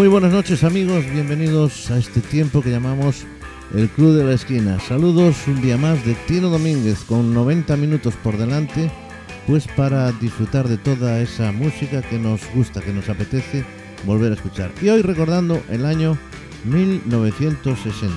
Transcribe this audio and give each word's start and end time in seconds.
Muy 0.00 0.08
buenas 0.08 0.32
noches 0.32 0.64
amigos, 0.64 1.04
bienvenidos 1.12 1.90
a 1.90 1.98
este 1.98 2.22
tiempo 2.22 2.62
que 2.62 2.70
llamamos 2.70 3.26
el 3.74 3.86
Club 3.90 4.16
de 4.16 4.24
la 4.24 4.32
Esquina. 4.32 4.80
Saludos 4.80 5.46
un 5.46 5.60
día 5.60 5.76
más 5.76 6.02
de 6.06 6.14
Tino 6.26 6.48
Domínguez 6.48 7.00
con 7.04 7.34
90 7.34 7.76
minutos 7.76 8.14
por 8.14 8.38
delante, 8.38 8.90
pues 9.46 9.68
para 9.68 10.10
disfrutar 10.12 10.68
de 10.68 10.78
toda 10.78 11.20
esa 11.20 11.52
música 11.52 12.00
que 12.00 12.18
nos 12.18 12.40
gusta, 12.54 12.80
que 12.80 12.94
nos 12.94 13.10
apetece 13.10 13.62
volver 14.06 14.32
a 14.32 14.36
escuchar. 14.36 14.70
Y 14.80 14.88
hoy 14.88 15.02
recordando 15.02 15.62
el 15.68 15.84
año 15.84 16.16
1960. 16.64 18.10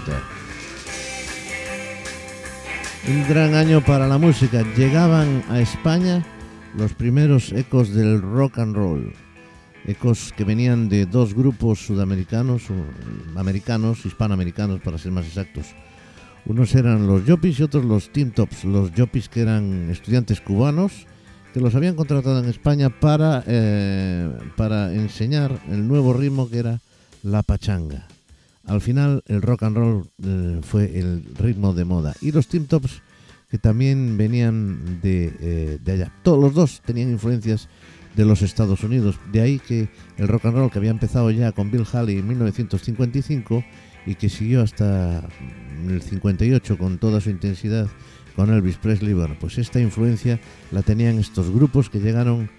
Un 3.09 3.27
gran 3.27 3.55
año 3.55 3.83
para 3.83 4.07
la 4.07 4.17
música. 4.17 4.63
Llegaban 4.77 5.43
a 5.49 5.59
España 5.59 6.25
los 6.77 6.93
primeros 6.93 7.51
ecos 7.51 7.93
del 7.93 8.21
rock 8.21 8.59
and 8.59 8.73
roll. 8.73 9.13
Ecos 9.85 10.33
que 10.35 10.43
venían 10.45 10.87
de 10.87 11.05
dos 11.05 11.33
grupos 11.33 11.85
sudamericanos, 11.85 12.63
americanos, 13.35 14.05
hispanoamericanos 14.05 14.79
para 14.81 14.97
ser 14.97 15.11
más 15.11 15.25
exactos. 15.25 15.67
Unos 16.45 16.75
eran 16.75 17.07
los 17.07 17.25
Yopis 17.25 17.59
y 17.59 17.63
otros 17.63 17.85
los 17.85 18.11
Team 18.11 18.31
Tops. 18.31 18.65
Los 18.65 18.93
Yopis 18.93 19.29
que 19.29 19.41
eran 19.41 19.89
estudiantes 19.89 20.41
cubanos 20.41 21.07
que 21.53 21.59
los 21.59 21.75
habían 21.75 21.95
contratado 21.95 22.39
en 22.39 22.49
España 22.49 22.89
para, 22.89 23.43
eh, 23.45 24.31
para 24.57 24.93
enseñar 24.93 25.61
el 25.69 25.87
nuevo 25.87 26.13
ritmo 26.13 26.49
que 26.49 26.57
era 26.59 26.79
la 27.21 27.43
pachanga. 27.43 28.07
Al 28.65 28.81
final 28.81 29.23
el 29.27 29.41
rock 29.41 29.63
and 29.63 29.77
roll 29.77 30.09
eh, 30.23 30.59
fue 30.63 30.97
el 30.97 31.23
ritmo 31.37 31.73
de 31.73 31.85
moda. 31.85 32.13
Y 32.21 32.31
los 32.31 32.47
Team 32.47 32.65
Tops 32.65 33.01
que 33.49 33.59
también 33.59 34.17
venían 34.17 34.99
de, 35.01 35.31
eh, 35.39 35.77
de 35.79 35.91
allá. 35.91 36.11
Todos 36.23 36.41
los 36.41 36.53
dos 36.55 36.81
tenían 36.83 37.11
influencias 37.11 37.69
de 38.15 38.25
los 38.25 38.41
Estados 38.41 38.83
Unidos. 38.83 39.19
De 39.31 39.41
ahí 39.41 39.59
que 39.59 39.87
el 40.17 40.27
rock 40.27 40.45
and 40.45 40.57
roll 40.57 40.71
que 40.71 40.79
había 40.79 40.91
empezado 40.91 41.31
ya 41.31 41.51
con 41.51 41.71
Bill 41.71 41.85
Haley 41.91 42.19
en 42.19 42.27
1955 42.27 43.63
y 44.05 44.15
que 44.15 44.29
siguió 44.29 44.61
hasta 44.61 45.27
el 45.87 46.01
58 46.01 46.77
con 46.77 46.97
toda 46.97 47.21
su 47.21 47.29
intensidad 47.29 47.87
con 48.35 48.51
Elvis 48.51 48.77
Presley, 48.77 49.13
bueno, 49.13 49.35
pues 49.39 49.57
esta 49.57 49.79
influencia 49.79 50.39
la 50.71 50.81
tenían 50.81 51.19
estos 51.19 51.51
grupos 51.51 51.89
que 51.89 51.99
llegaron 51.99 52.49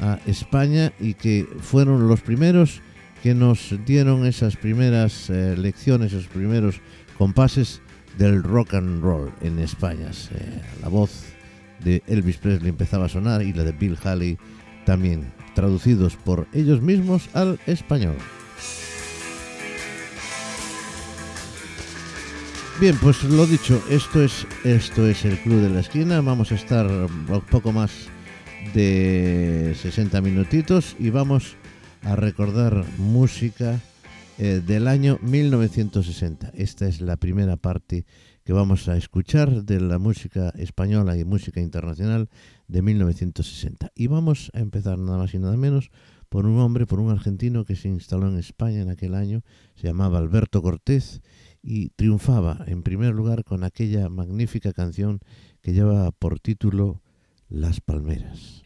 a 0.00 0.18
España 0.26 0.92
y 1.00 1.14
que 1.14 1.46
fueron 1.60 2.06
los 2.08 2.20
primeros 2.20 2.80
que 3.22 3.34
nos 3.34 3.74
dieron 3.86 4.26
esas 4.26 4.56
primeras 4.56 5.30
eh, 5.30 5.56
lecciones, 5.56 6.12
esos 6.12 6.28
primeros 6.28 6.80
compases 7.16 7.80
del 8.18 8.42
rock 8.42 8.74
and 8.74 9.02
roll 9.02 9.32
en 9.40 9.58
España. 9.58 10.10
Eh, 10.10 10.60
la 10.82 10.88
voz 10.88 11.24
de 11.82 12.02
Elvis 12.06 12.36
Presley 12.36 12.68
empezaba 12.68 13.06
a 13.06 13.08
sonar 13.08 13.42
y 13.42 13.52
la 13.52 13.64
de 13.64 13.72
Bill 13.72 13.96
Haley 14.02 14.38
también, 14.84 15.32
traducidos 15.54 16.16
por 16.16 16.46
ellos 16.52 16.80
mismos 16.80 17.28
al 17.34 17.58
español. 17.66 18.16
Bien, 22.80 22.96
pues 23.00 23.22
lo 23.22 23.46
dicho, 23.46 23.80
esto 23.88 24.22
es 24.22 24.46
esto 24.64 25.06
es 25.06 25.24
el 25.24 25.38
Club 25.38 25.60
de 25.60 25.70
la 25.70 25.80
Esquina. 25.80 26.20
Vamos 26.20 26.50
a 26.50 26.56
estar 26.56 26.86
un 26.86 27.42
poco 27.48 27.70
más 27.70 28.08
de 28.74 29.76
60 29.80 30.20
minutitos 30.20 30.96
y 30.98 31.10
vamos 31.10 31.56
a 32.02 32.16
recordar 32.16 32.84
música 32.98 33.80
eh, 34.38 34.60
del 34.66 34.88
año 34.88 35.18
1960. 35.22 36.50
Esta 36.54 36.88
es 36.88 37.00
la 37.00 37.16
primera 37.16 37.56
parte 37.56 38.04
que 38.44 38.52
vamos 38.52 38.88
a 38.88 38.96
escuchar 38.96 39.64
de 39.64 39.80
la 39.80 39.98
música 39.98 40.50
española 40.56 41.16
y 41.16 41.24
música 41.24 41.60
internacional 41.60 42.28
de 42.68 42.82
1960. 42.82 43.90
Y 43.94 44.06
vamos 44.06 44.50
a 44.54 44.60
empezar 44.60 44.98
nada 44.98 45.18
más 45.18 45.34
y 45.34 45.38
nada 45.38 45.56
menos 45.56 45.90
por 46.28 46.46
un 46.46 46.58
hombre, 46.58 46.86
por 46.86 47.00
un 47.00 47.10
argentino 47.10 47.64
que 47.64 47.76
se 47.76 47.88
instaló 47.88 48.28
en 48.28 48.38
España 48.38 48.82
en 48.82 48.90
aquel 48.90 49.14
año, 49.14 49.42
se 49.76 49.86
llamaba 49.86 50.18
Alberto 50.18 50.62
Cortés 50.62 51.22
y 51.62 51.90
triunfaba 51.90 52.64
en 52.66 52.82
primer 52.82 53.14
lugar 53.14 53.44
con 53.44 53.64
aquella 53.64 54.08
magnífica 54.08 54.72
canción 54.72 55.20
que 55.62 55.72
lleva 55.72 56.10
por 56.10 56.40
título 56.40 57.02
Las 57.48 57.80
Palmeras. 57.80 58.63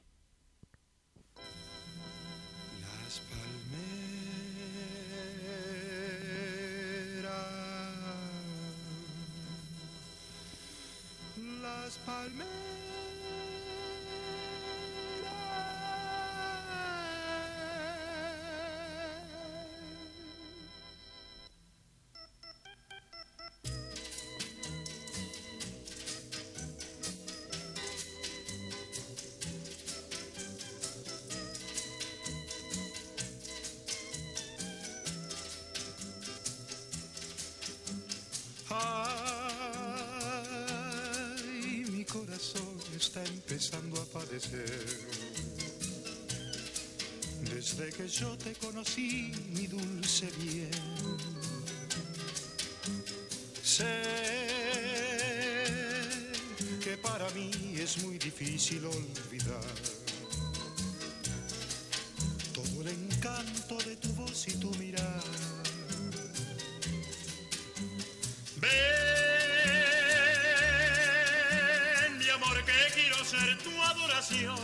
Ser 73.38 73.58
tu 73.58 73.70
adoración. 73.82 74.56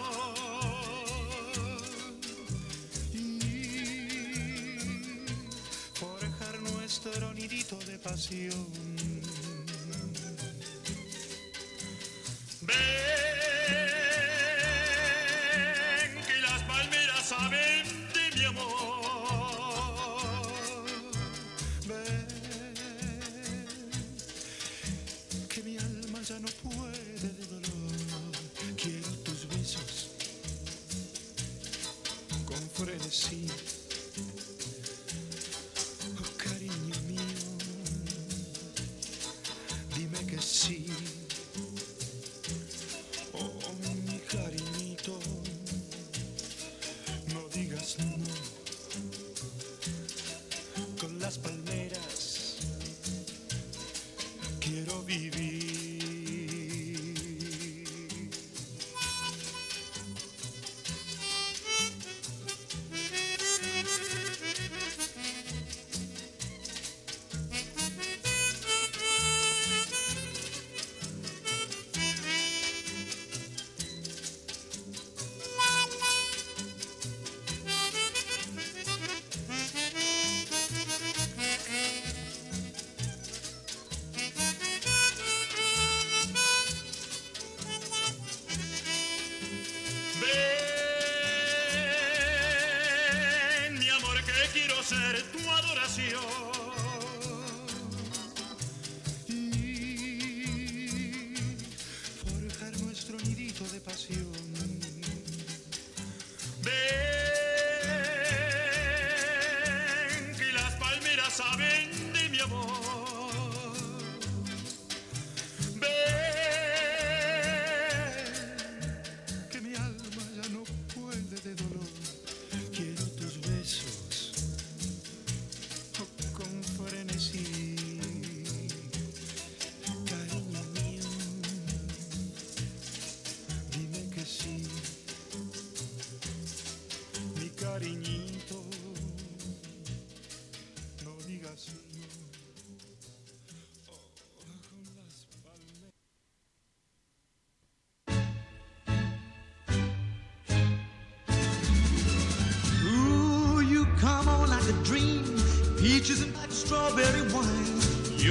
Y 3.12 3.38
forjar 5.94 6.60
nuestro 6.60 7.34
nidito 7.34 7.76
de 7.86 7.98
pasión. 7.98 8.93
Baby. 106.64 107.03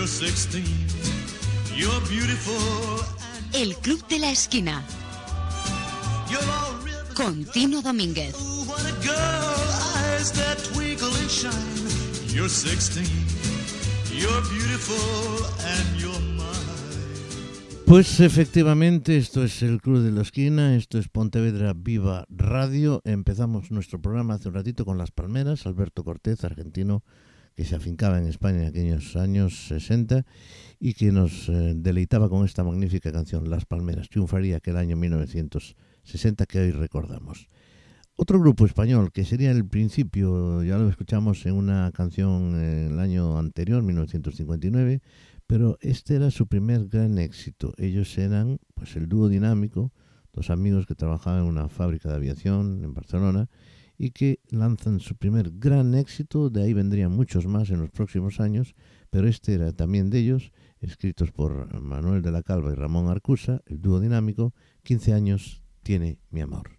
You're 0.04 0.10
16. 0.10 0.66
You're 1.78 2.02
beautiful. 2.10 3.00
And 3.24 3.56
El 3.56 3.74
Club 3.78 4.06
de 4.10 4.20
la 4.20 4.32
Esquina, 4.32 4.84
you're 6.30 6.44
all 6.44 6.76
rhythm. 6.84 7.14
con 7.16 7.46
Tino 7.46 7.82
Domínguez. 7.82 8.36
Ooh, 8.36 8.66
what 8.68 8.82
a 8.82 8.92
girl. 9.02 9.16
Eyes 10.12 10.34
that 10.34 10.58
twinkle 10.74 11.08
and 11.08 11.30
shine. 11.30 11.56
You're 12.36 12.50
16. 12.50 13.06
You're 14.12 14.42
beautiful 14.52 15.46
and 15.64 15.98
you're 15.98 16.20
mine. 16.36 17.86
Pues 17.86 18.20
efectivamente, 18.20 19.16
esto 19.16 19.46
es 19.46 19.64
el 19.64 19.80
Club 19.80 20.00
de 20.00 20.12
la 20.12 20.24
Esquina, 20.24 20.76
esto 20.76 21.00
es 21.00 21.08
Pontevedra 21.08 21.72
Viva 21.74 22.26
Radio. 22.28 23.00
Empezamos 23.06 23.72
nuestro 23.72 24.02
programa 24.02 24.34
hace 24.34 24.50
un 24.50 24.56
ratito 24.56 24.84
con 24.84 24.98
Las 24.98 25.12
Palmeras, 25.12 25.66
Alberto 25.66 26.04
Cortés, 26.04 26.44
argentino, 26.44 27.06
que 27.56 27.66
se 27.66 27.76
afincaba 27.76 28.18
en 28.18 28.28
España 28.28 28.64
en 28.64 28.68
aquellos 28.68 29.16
años 29.16 29.68
60 29.68 30.26
y 30.80 30.94
que 30.94 31.12
nos 31.12 31.50
eh, 31.50 31.74
deleitaba 31.76 32.30
con 32.30 32.46
esta 32.46 32.64
magnífica 32.64 33.12
canción, 33.12 33.50
Las 33.50 33.66
Palmeras. 33.66 34.10
Triunfaría 34.10 34.58
aquel 34.58 34.78
año 34.78 34.96
1960 34.98 36.46
que 36.46 36.60
hoy 36.60 36.72
recordamos. 36.72 37.48
Otro 38.16 38.40
grupo 38.40 38.66
español 38.66 39.12
que 39.12 39.26
sería 39.26 39.52
el 39.52 39.66
principio, 39.66 40.64
ya 40.64 40.78
lo 40.78 40.88
escuchamos 40.88 41.46
en 41.46 41.54
una 41.56 41.92
canción 41.92 42.56
en 42.62 42.92
el 42.92 43.00
año 43.00 43.40
anterior, 43.40 43.82
1959, 43.82 45.02
pero 45.48 45.78
este 45.82 46.16
era 46.16 46.30
su 46.30 46.48
primer 46.48 46.88
gran 46.88 47.18
éxito. 47.18 47.74
Ellos 47.78 48.16
eran 48.18 48.60
pues 48.76 48.96
el 48.96 49.10
dúo 49.10 49.30
dinámico, 49.30 49.92
dos 50.32 50.52
amigos 50.52 50.86
que 50.86 50.96
trabajaban 50.96 51.42
en 51.42 51.48
una 51.48 51.70
fábrica 51.70 52.10
de 52.10 52.16
aviación 52.16 52.84
en 52.84 52.94
Barcelona 52.94 53.50
y 53.98 54.12
que 54.12 54.40
lanzan 54.50 55.00
su 55.00 55.16
primer 55.16 55.52
gran 55.52 55.94
éxito, 55.96 56.50
de 56.50 56.64
ahí 56.64 56.74
vendrían 56.74 57.12
muchos 57.12 57.46
más 57.46 57.70
en 57.70 57.80
los 57.80 57.92
próximos 57.92 58.40
años, 58.40 58.76
pero 59.10 59.28
este 59.28 59.54
era 59.54 59.72
también 59.72 60.10
de 60.10 60.20
ellos, 60.20 60.52
escritos 60.80 61.32
por 61.32 61.82
Manuel 61.82 62.22
de 62.22 62.32
la 62.32 62.44
Calva 62.44 62.72
y 62.72 62.76
Ramón 62.76 63.08
Arcusa, 63.10 63.62
el 63.66 63.82
dúo 63.82 64.00
dinámico, 64.00 64.54
15 64.84 65.14
años 65.14 65.64
tiene 65.84 66.20
mi 66.30 66.42
amor. 66.42 66.72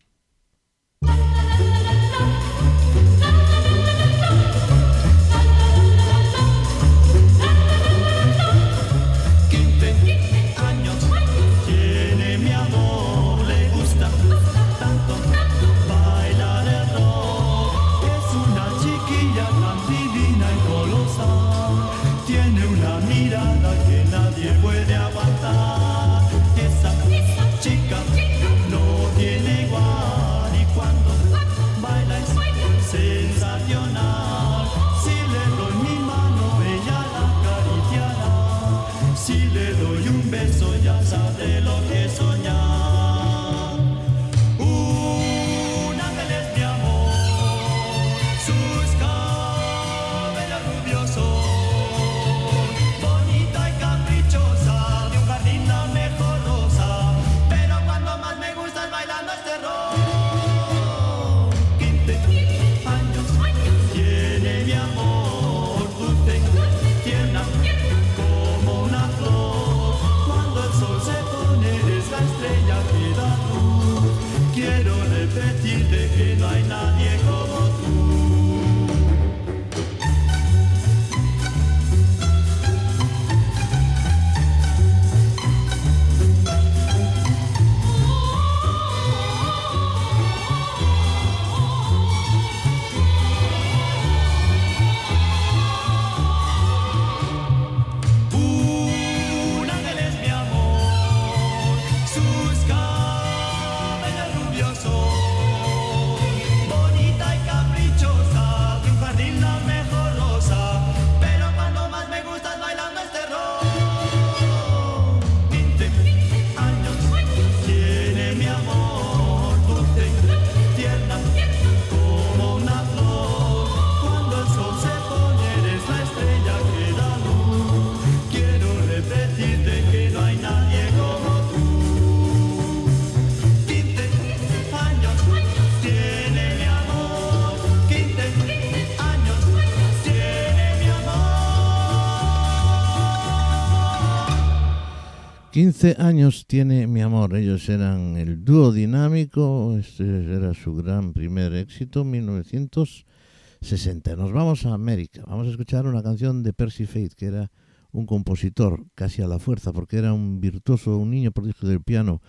15 145.75 146.01
años 146.01 146.47
tiene 146.47 146.87
mi 146.87 147.01
amor. 147.01 147.35
Ellos 147.35 147.69
eran 147.69 148.17
el 148.17 148.45
dúo 148.45 148.71
dinámico. 148.71 149.77
Este 149.77 150.05
era 150.33 150.55
su 150.55 150.77
gran 150.77 151.13
primer 151.13 151.53
éxito, 151.53 152.05
1960. 152.05 154.15
Nos 154.15 154.33
vamos 154.33 154.67
a 154.67 154.73
América. 154.73 155.25
Vamos 155.27 155.49
a 155.49 155.51
escuchar 155.51 155.87
una 155.87 156.01
canción 156.01 156.45
de 156.45 156.53
Percy 156.53 156.87
Faith, 156.87 157.15
que 157.15 157.27
era 157.27 157.51
un 157.91 158.07
compositor 158.07 158.87
casi 158.95 159.21
a 159.21 159.27
la 159.27 159.41
fuerza, 159.41 159.73
porque 159.73 159.97
era 159.97 160.13
un 160.13 160.41
virtuoso, 160.41 160.97
un 160.97 161.11
niño 161.11 161.33
prodigio 161.33 161.69
del 161.69 161.83
piano. 161.83 162.23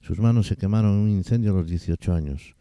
Sus 0.00 0.20
manos 0.20 0.46
se 0.46 0.56
quemaron 0.56 0.92
en 0.92 0.98
un 0.98 1.10
incendio 1.10 1.50
a 1.50 1.54
los 1.54 1.68
18 1.68 2.14
años. 2.14 2.54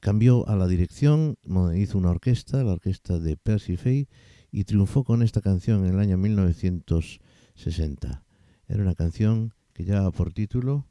cambió 0.00 0.48
a 0.48 0.56
la 0.56 0.66
dirección, 0.66 1.36
hizo 1.76 1.98
una 1.98 2.10
orquesta, 2.10 2.64
la 2.64 2.72
orquesta 2.72 3.20
de 3.20 3.36
Percy 3.36 3.76
Fay, 3.76 4.08
y 4.50 4.64
triunfó 4.64 5.04
con 5.04 5.22
esta 5.22 5.40
canción 5.40 5.86
en 5.86 5.94
el 5.94 6.00
año 6.00 6.18
1960. 6.18 8.24
Era 8.68 8.82
una 8.82 8.94
canción 8.94 9.52
que 9.72 9.84
llevaba 9.84 10.10
por 10.10 10.32
título 10.32 10.86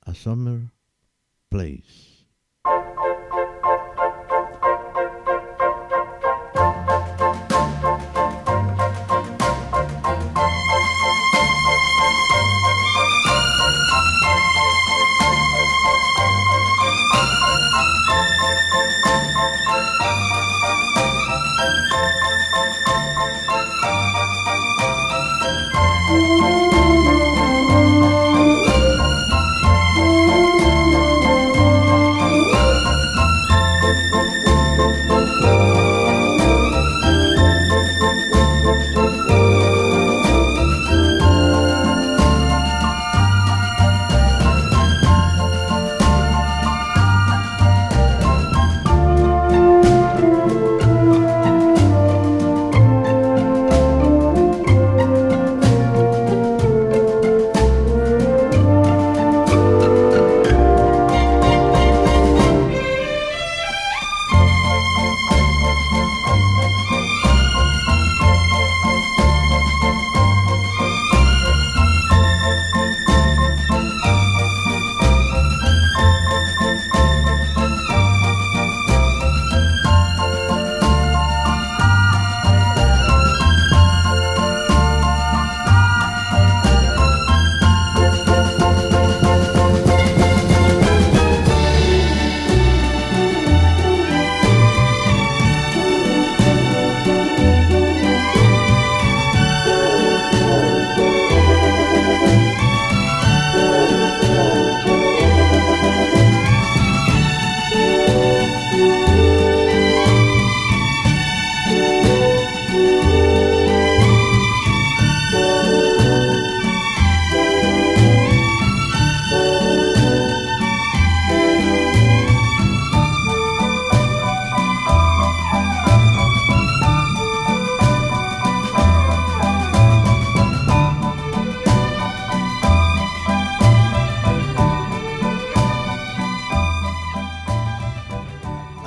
A 0.00 0.14
Summer 0.14 0.72
Place. 1.48 2.11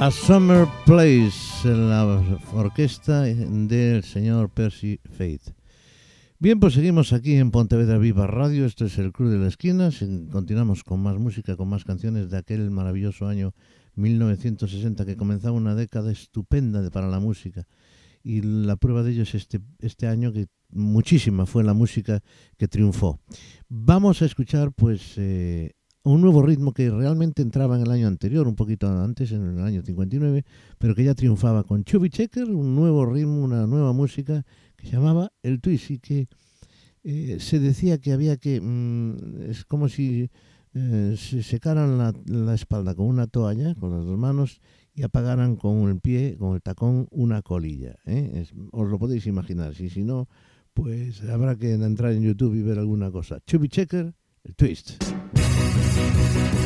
A 0.06 0.12
Summer 0.12 0.68
Place, 0.86 1.68
la 1.68 2.06
orquesta 2.54 3.24
del 3.24 4.04
señor 4.04 4.52
Percy 4.52 5.00
Faith. 5.18 5.50
Bien, 6.38 6.60
pues 6.60 6.76
seguimos 6.76 7.12
aquí 7.12 7.34
en 7.34 7.50
Pontevedra 7.50 7.98
Viva 7.98 8.28
Radio. 8.28 8.68
Esto 8.68 8.86
es 8.86 9.00
el 9.00 9.12
Club 9.12 9.32
de 9.32 9.40
la 9.40 9.48
Esquina. 9.48 9.90
Continuamos 10.32 10.84
con 10.84 11.00
más 11.02 11.18
música, 11.18 11.58
con 11.58 11.70
más 11.70 11.86
canciones 11.86 12.30
de 12.30 12.38
aquel 12.38 12.70
maravilloso 12.70 13.28
año 13.28 13.56
1960 13.96 15.08
que 15.08 15.18
comenzaba 15.18 15.58
una 15.58 15.74
década 15.74 16.12
estupenda 16.12 16.88
para 16.92 17.08
la 17.08 17.20
música. 17.20 17.66
Y 18.22 18.42
la 18.42 18.76
prueba 18.76 19.02
de 19.02 19.14
ello 19.14 19.24
es 19.24 19.34
este, 19.34 19.60
este 19.80 20.06
año 20.06 20.32
que 20.32 20.46
muchísima 20.70 21.48
fue 21.48 21.64
la 21.64 21.74
música 21.74 22.22
que 22.58 22.68
triunfó. 22.68 23.20
Vamos 23.70 24.22
a 24.22 24.26
escuchar 24.26 24.72
pues 24.72 25.16
eh, 25.18 25.72
un 26.06 26.22
nuevo 26.22 26.42
ritmo 26.42 26.72
que 26.72 26.90
realmente 26.90 27.42
entraba 27.42 27.76
en 27.76 27.82
el 27.82 27.92
año 27.92 28.08
anterior, 28.08 28.48
un 28.48 28.56
poquito 28.56 28.88
antes, 28.88 29.32
en 29.32 29.58
el 29.58 29.64
año 29.64 29.82
59, 29.82 30.46
pero 30.78 30.94
que 30.94 31.04
ya 31.04 31.16
triunfaba 31.16 31.64
con 31.64 31.84
Chubby 31.84 32.10
Checker, 32.10 32.50
un 32.50 32.76
nuevo 32.76 33.06
ritmo, 33.06 33.44
una 33.44 33.66
nueva 33.66 33.92
música 33.92 34.46
que 34.76 34.88
llamaba 34.88 35.32
el 35.42 35.62
twist 35.62 35.92
y 35.92 36.00
que 36.00 36.28
eh, 37.04 37.38
se 37.40 37.60
decía 37.60 37.98
que 37.98 38.14
había 38.14 38.38
que, 38.38 38.62
mm, 38.62 39.50
es 39.50 39.66
como 39.66 39.90
si 39.90 40.30
eh, 40.76 41.16
se 41.18 41.42
secaran 41.42 41.98
la, 41.98 42.14
la 42.26 42.54
espalda 42.54 42.94
con 42.94 43.08
una 43.08 43.26
toalla, 43.26 43.74
con 43.74 43.92
las 43.92 44.06
dos 44.06 44.18
manos, 44.18 44.62
y 44.94 45.04
apagaran 45.04 45.56
con 45.56 45.90
el 45.90 46.00
pie, 46.00 46.38
con 46.38 46.54
el 46.54 46.62
tacón, 46.62 47.08
una 47.10 47.42
colilla. 47.42 47.96
¿eh? 48.06 48.46
Os 48.72 48.88
lo 48.88 49.00
podéis 49.00 49.26
imaginar, 49.26 49.74
si, 49.74 49.90
si 49.90 50.04
no, 50.04 50.30
pues 50.74 51.24
habrá 51.24 51.56
que 51.56 51.74
entrar 51.74 52.12
en 52.12 52.22
YouTube 52.22 52.56
y 52.56 52.62
ver 52.62 52.78
alguna 52.78 53.10
cosa. 53.10 53.40
Chubby 53.48 53.70
Checker, 53.70 54.14
el 54.44 54.56
twist. 54.56 55.15
Thank 56.08 56.60
you. 56.60 56.65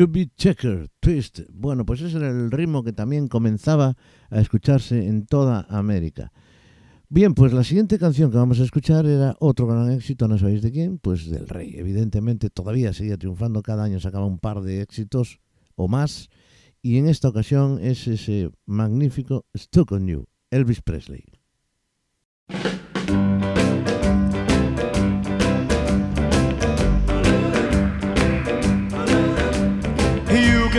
Chubby 0.00 0.32
Checker 0.34 0.88
Twist. 0.98 1.40
Bueno, 1.52 1.84
pues 1.84 2.00
ese 2.00 2.16
era 2.16 2.30
el 2.30 2.50
ritmo 2.50 2.82
que 2.82 2.94
también 2.94 3.28
comenzaba 3.28 3.98
a 4.30 4.40
escucharse 4.40 5.06
en 5.06 5.26
toda 5.26 5.66
América. 5.68 6.32
Bien, 7.10 7.34
pues 7.34 7.52
la 7.52 7.64
siguiente 7.64 7.98
canción 7.98 8.30
que 8.30 8.38
vamos 8.38 8.60
a 8.60 8.64
escuchar 8.64 9.04
era 9.04 9.36
otro 9.40 9.66
gran 9.66 9.92
éxito, 9.92 10.26
¿no 10.26 10.38
sabéis 10.38 10.62
de 10.62 10.72
quién? 10.72 10.96
Pues 10.96 11.28
del 11.28 11.46
Rey. 11.46 11.74
Evidentemente 11.76 12.48
todavía 12.48 12.94
seguía 12.94 13.18
triunfando, 13.18 13.60
cada 13.60 13.84
año 13.84 14.00
sacaba 14.00 14.24
un 14.24 14.38
par 14.38 14.62
de 14.62 14.80
éxitos 14.80 15.38
o 15.74 15.86
más. 15.86 16.30
Y 16.80 16.96
en 16.96 17.06
esta 17.06 17.28
ocasión 17.28 17.78
es 17.82 18.08
ese 18.08 18.48
magnífico 18.64 19.44
Stuck 19.54 19.92
on 19.92 20.06
You, 20.06 20.24
Elvis 20.50 20.80
Presley. 20.80 21.26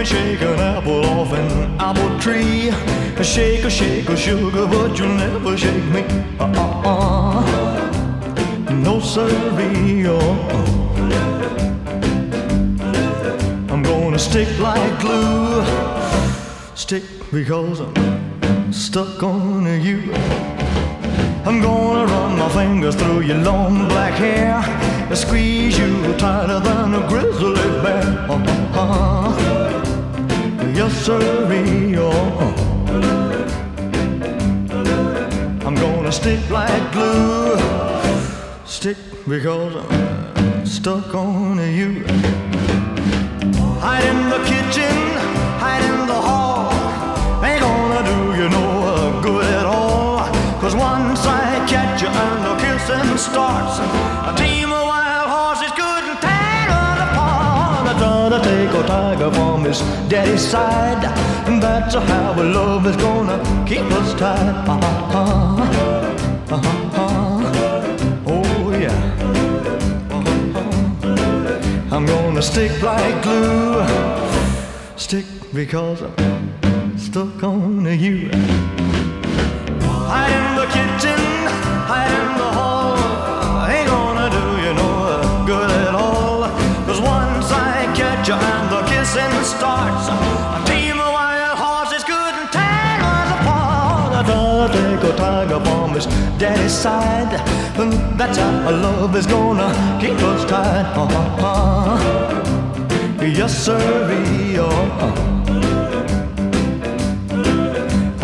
Can 0.03 0.09
shake 0.15 0.41
an 0.41 0.59
apple 0.59 1.05
off 1.05 1.31
an 1.31 1.79
apple 1.79 2.19
tree. 2.19 2.71
Shake 3.23 3.63
a 3.65 3.69
shake 3.69 4.09
a 4.09 4.17
sugar, 4.17 4.65
but 4.65 4.97
you'll 4.97 5.09
never 5.09 5.55
shake 5.55 5.83
me. 5.95 6.01
Uh-uh-uh. 6.39 7.43
No 8.73 8.99
siree. 8.99 10.07
Uh-uh. 10.07 10.49
I'm 13.69 13.83
gonna 13.83 14.17
stick 14.17 14.47
like 14.59 14.99
glue. 14.99 15.63
Stick 16.75 17.03
because 17.31 17.81
I'm 17.81 18.73
stuck 18.73 19.21
on 19.21 19.65
you. 19.83 20.11
I'm 21.45 21.61
gonna 21.61 22.05
run 22.11 22.39
my 22.39 22.49
fingers 22.49 22.95
through 22.95 23.21
your 23.21 23.37
long 23.37 23.87
black 23.87 24.13
hair 24.13 24.63
and 25.09 25.17
squeeze 25.17 25.77
you 25.77 26.15
tighter 26.17 26.59
than 26.59 26.95
a 26.95 27.07
grizzly 27.07 27.53
bear. 27.83 28.03
Uh-huh. 28.31 29.50
Yes, 30.73 31.05
sirree. 31.05 31.95
Oh. 31.97 32.53
I'm 35.65 35.75
gonna 35.75 36.11
stick 36.11 36.39
like 36.49 36.93
glue. 36.93 37.57
Stick 38.65 38.97
because 39.27 39.75
I'm 39.75 40.65
stuck 40.65 41.13
on 41.13 41.57
you. 41.57 42.05
Hide 43.83 44.05
in 44.05 44.29
the 44.29 44.39
kitchen, 44.51 44.95
hide 45.59 45.83
in 45.83 46.07
the 46.07 46.21
hall. 46.27 46.71
Ain't 47.43 47.59
gonna 47.59 48.01
do 48.11 48.41
you 48.41 48.49
no 48.49 49.19
good 49.21 49.45
at 49.45 49.65
all. 49.65 50.19
Cause 50.61 50.73
once 50.73 51.25
I 51.25 51.65
catch 51.67 52.01
you 52.01 52.07
and 52.07 52.45
the 52.45 52.55
kissing 52.63 53.17
starts, 53.17 53.79
tiger 58.91 59.31
from 59.31 59.63
his 59.63 59.79
daddy's 60.11 60.45
side. 60.53 61.03
And 61.47 61.57
that's 61.63 61.95
how 61.95 62.33
our 62.37 62.43
love 62.43 62.83
is 62.91 62.97
gonna 62.97 63.37
keep 63.69 63.87
us 63.99 64.09
tied. 64.21 64.49
Uh-huh. 64.73 65.65
Uh-huh. 66.55 67.03
Oh 68.35 68.63
yeah. 68.85 68.99
Uh-huh. 70.17 71.95
I'm 71.95 72.05
gonna 72.05 72.43
stick 72.51 72.73
like 72.81 73.17
glue. 73.23 73.85
Stick 75.05 75.27
because 75.53 75.99
I'm 76.01 76.97
stuck 76.97 77.43
on 77.43 77.85
you. 78.05 78.17
Hide 80.11 80.35
in 80.39 80.47
the 80.59 80.67
kitchen, 80.75 81.21
hide 81.91 82.20
daddy's 96.41 96.73
side. 96.73 97.33
And 97.77 97.93
that's 98.19 98.37
how 98.39 98.65
our 98.65 98.71
love 98.71 99.15
is 99.15 99.27
gonna 99.27 99.69
keep 100.01 100.17
us 100.31 100.43
tied. 100.49 100.85
Uh-huh. 100.97 101.97
Yes, 103.21 103.53
sirree. 103.65 104.57
Uh-huh. 104.57 105.11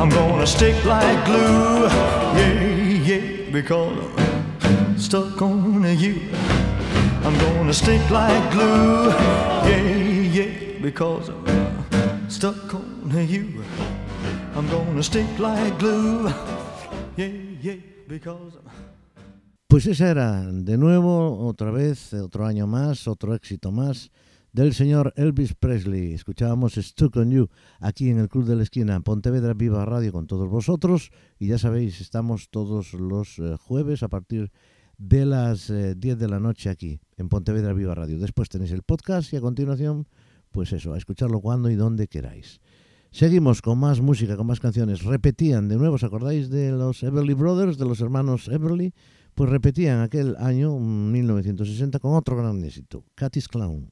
I'm 0.02 0.10
gonna 0.10 0.48
stick 0.48 0.84
like 0.86 1.26
glue, 1.26 1.88
yeah, 2.40 2.64
yeah, 3.10 3.52
because 3.52 3.98
I'm 4.62 4.98
stuck 4.98 5.42
on 5.42 5.84
you. 6.00 6.16
I'm 7.24 7.38
gonna 7.38 7.74
stick 7.74 8.10
like 8.10 8.52
glue, 8.52 9.10
yeah, 9.70 9.82
yeah, 10.38 10.52
because 10.82 11.30
I'm 11.30 12.30
stuck 12.30 12.74
on 12.74 13.28
you. 13.28 13.64
I'm 14.56 14.68
gonna 14.70 15.04
stick 15.04 15.28
like 15.38 15.78
glue, 15.78 16.32
yeah, 17.16 17.28
yeah. 17.62 17.97
Pues 19.68 19.86
esa 19.86 20.10
era, 20.10 20.50
de 20.50 20.78
nuevo, 20.78 21.46
otra 21.46 21.72
vez, 21.72 22.14
otro 22.14 22.46
año 22.46 22.66
más, 22.66 23.08
otro 23.08 23.36
éxito 23.36 23.72
más 23.72 24.12
del 24.54 24.74
señor 24.74 25.14
Elvis 25.18 25.54
Presley. 25.54 26.14
Escuchábamos 26.14 26.76
Stuck 26.76 27.18
on 27.18 27.32
You 27.32 27.50
aquí 27.80 28.10
en 28.10 28.20
el 28.20 28.30
Club 28.30 28.46
de 28.46 28.56
la 28.56 28.64
Esquina, 28.64 29.00
Pontevedra 29.02 29.54
Viva 29.54 29.84
Radio 29.86 30.14
con 30.14 30.26
todos 30.26 30.50
vosotros. 30.50 31.12
Y 31.38 31.48
ya 31.48 31.58
sabéis, 31.58 32.00
estamos 32.00 32.50
todos 32.50 32.94
los 32.94 33.40
eh, 33.40 33.58
jueves 33.60 34.04
a 34.04 34.08
partir 34.08 34.52
de 34.98 35.26
las 35.26 35.70
eh, 35.70 35.94
10 35.96 36.18
de 36.18 36.28
la 36.30 36.40
noche 36.40 36.70
aquí 36.70 37.00
en 37.18 37.28
Pontevedra 37.28 37.74
Viva 37.74 37.94
Radio. 37.94 38.20
Después 38.20 38.50
tenéis 38.50 38.72
el 38.72 38.84
podcast 38.84 39.34
y 39.34 39.36
a 39.36 39.42
continuación, 39.42 40.08
pues 40.52 40.72
eso, 40.72 40.94
a 40.94 40.98
escucharlo 40.98 41.42
cuando 41.42 41.70
y 41.70 41.76
donde 41.76 42.08
queráis. 42.08 42.62
Seguimos 43.12 43.62
con 43.62 43.80
más 43.80 44.02
música, 44.02 44.38
con 44.38 44.48
más 44.48 44.60
canciones. 44.60 45.04
Repetían 45.04 45.68
de 45.68 45.78
nuevo, 45.78 45.96
¿os 45.96 46.04
acordáis 46.04 46.50
de 46.50 46.72
los 46.72 47.04
Everly 47.04 47.34
Brothers, 47.34 47.78
de 47.78 47.86
los 47.86 48.02
hermanos 48.02 48.48
Everly? 48.48 48.94
Pues 49.34 49.50
repetían 49.50 50.02
aquel 50.02 50.36
año, 50.38 50.78
1960, 50.78 52.00
con 52.00 52.16
otro 52.16 52.36
gran 52.36 52.64
éxito, 52.64 53.06
Cathy's 53.16 53.48
Clown. 53.48 53.90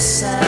this 0.00 0.20
side. 0.20 0.39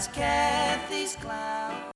That's 0.00 0.16
Kathy's 0.16 1.14
clown. 1.16 1.92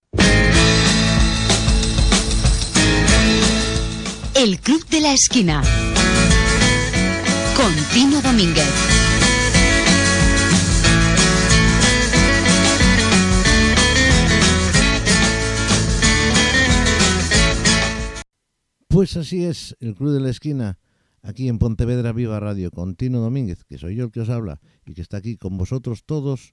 El 4.35 4.61
Club 4.61 4.87
de 4.91 5.01
la 5.01 5.15
Esquina. 5.15 5.63
Con 7.57 7.73
Tino 7.95 8.21
Domínguez. 8.21 8.69
Pues 18.89 19.17
así 19.17 19.45
es, 19.47 19.77
el 19.81 19.95
Club 19.95 20.13
de 20.13 20.21
la 20.21 20.29
Esquina, 20.29 20.79
aquí 21.23 21.49
en 21.49 21.59
Pontevedra 21.59 22.13
Viva 22.13 22.39
Radio, 22.39 22.71
con 22.71 22.97
Tino 22.97 23.21
Domínguez, 23.21 23.65
que 23.65 23.79
soy 23.79 23.97
yo 23.97 24.05
el 24.05 24.11
que 24.11 24.21
os 24.21 24.29
habla 24.29 24.61
y 24.85 24.93
que 24.93 25.01
está 25.01 25.17
aquí 25.17 25.39
con 25.39 25.57
vosotros 25.57 26.05
todos 26.05 26.53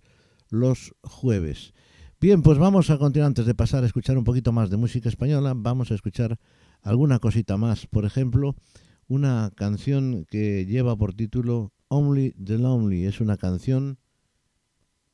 los 0.52 0.94
jueves. 1.02 1.74
Bien, 2.20 2.44
pues 2.44 2.60
vamos 2.60 2.92
a 2.92 3.00
continuar 3.00 3.30
antes 3.30 3.48
de 3.48 3.56
pasar 3.56 3.84
a 3.84 3.88
escuchar 3.88 4.16
un 4.16 4.24
poquito 4.24 4.52
más 4.52 4.70
de 4.70 4.78
música 4.78 5.10
española, 5.10 5.54
vamos 5.56 5.90
a 5.90 5.96
escuchar 5.96 6.38
alguna 6.84 7.18
cosita 7.18 7.58
más. 7.58 7.88
Por 7.88 8.06
ejemplo, 8.06 8.56
una 9.08 9.52
canción 9.56 10.26
que 10.30 10.66
lleva 10.66 10.96
por 10.96 11.14
título 11.14 11.74
Only 11.88 12.34
the 12.34 12.58
Lonely. 12.58 13.06
Es 13.06 13.22
una 13.22 13.38
canción 13.38 13.98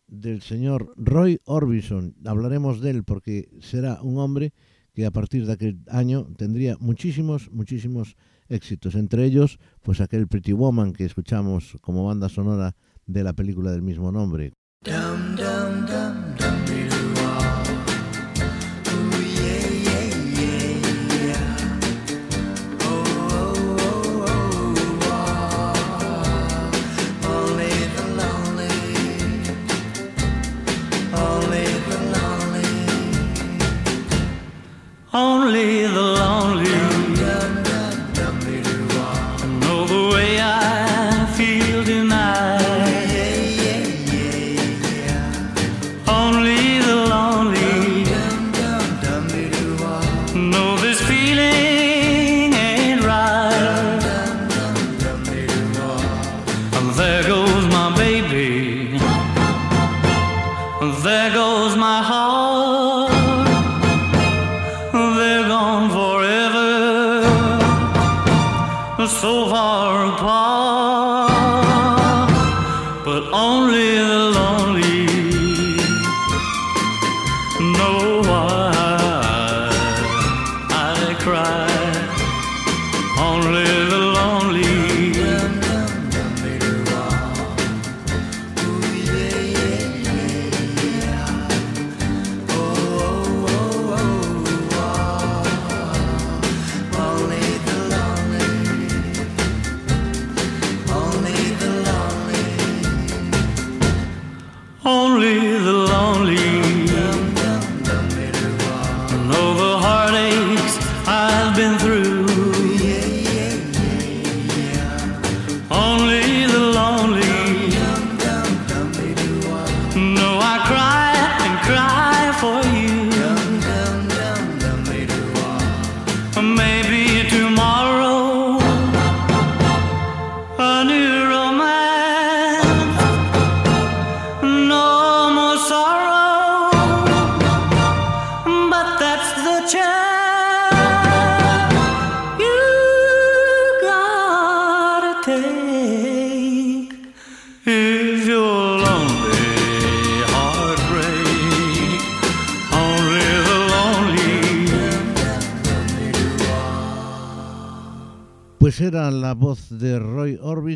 del 0.08 0.42
señor 0.42 0.94
Roy 0.98 1.40
Orbison. 1.46 2.16
Hablaremos 2.26 2.82
de 2.82 2.90
él 2.90 3.04
porque 3.04 3.50
será 3.62 4.02
un 4.02 4.18
hombre 4.18 4.54
que 4.94 5.06
a 5.06 5.12
partir 5.12 5.46
de 5.46 5.54
aquel 5.54 5.80
año 5.90 6.28
tendría 6.38 6.78
muchísimos, 6.80 7.52
muchísimos 7.52 8.16
éxitos. 8.50 8.96
Entre 8.96 9.26
ellos, 9.26 9.60
pues 9.82 10.02
aquel 10.02 10.28
Pretty 10.28 10.54
Woman 10.54 10.94
que 10.94 11.06
escuchamos 11.06 11.78
como 11.82 12.06
banda 12.06 12.30
sonora 12.30 12.76
de 13.06 13.24
la 13.24 13.34
película 13.34 13.72
del 13.72 13.82
mismo 13.82 14.12
nombre. 14.12 14.57
Dum 14.86 15.36
dum 15.36 15.86
dum 15.88 16.27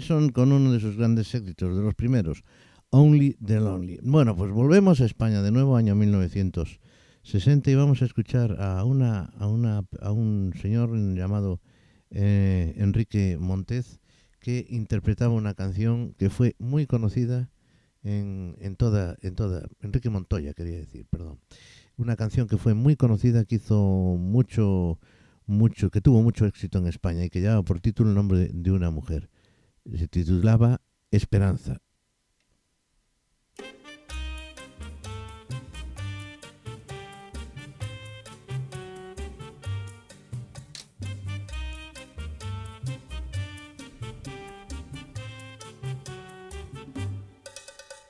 Roy 0.02 0.18
Orbison 0.18 0.30
con 0.30 0.52
uno 0.52 0.72
de 0.72 0.80
sus 0.80 0.98
grandes 0.98 1.34
éxitos, 1.36 1.76
de 1.76 1.84
los 1.84 1.94
primeros, 1.94 2.44
Only 2.90 3.38
the 3.44 3.60
Lonely. 3.60 4.00
Bueno, 4.04 4.36
pues 4.36 4.52
volvemos 4.52 5.00
a 5.00 5.06
España 5.06 5.42
de 5.42 5.52
nuevo, 5.52 5.76
año 5.76 5.96
1960, 5.96 7.70
y 7.70 7.76
vamos 7.76 8.02
a 8.02 8.06
escuchar 8.06 8.60
a, 8.60 8.84
una, 8.84 9.26
a, 9.38 9.48
una, 9.48 9.86
a 10.02 10.12
un 10.12 10.54
señor 10.60 10.96
llamado 11.16 11.62
eh, 12.10 12.74
Enrique 12.78 13.38
Montez, 13.40 14.00
que 14.40 14.66
interpretaba 14.70 15.34
una 15.34 15.54
canción 15.54 16.14
que 16.18 16.30
fue 16.30 16.56
muy 16.58 16.88
conocida 16.88 17.52
en, 18.04 18.56
en, 18.60 18.76
toda, 18.76 19.18
en 19.22 19.36
toda... 19.36 19.68
Enrique 19.82 20.10
Montoya, 20.10 20.54
quería 20.54 20.78
decir, 20.78 21.06
perdón. 21.10 21.40
Una 21.98 22.16
canción 22.16 22.48
que 22.48 22.58
fue 22.58 22.74
muy 22.74 22.96
conocida, 22.96 23.46
que 23.46 23.56
hizo 23.56 23.78
mucho 24.18 25.00
mucho, 25.46 25.90
que 25.92 26.02
tuvo 26.02 26.22
mucho 26.22 26.46
éxito 26.46 26.80
en 26.80 26.88
España 26.88 27.26
y 27.26 27.30
que 27.30 27.42
llevaba 27.42 27.64
por 27.64 27.82
título 27.82 28.10
el 28.10 28.16
nombre 28.16 28.50
de 28.52 28.72
una 28.72 28.90
mujer. 28.90 29.30
Se 29.86 30.08
titulaba 30.08 30.80
Esperanza. 31.12 31.82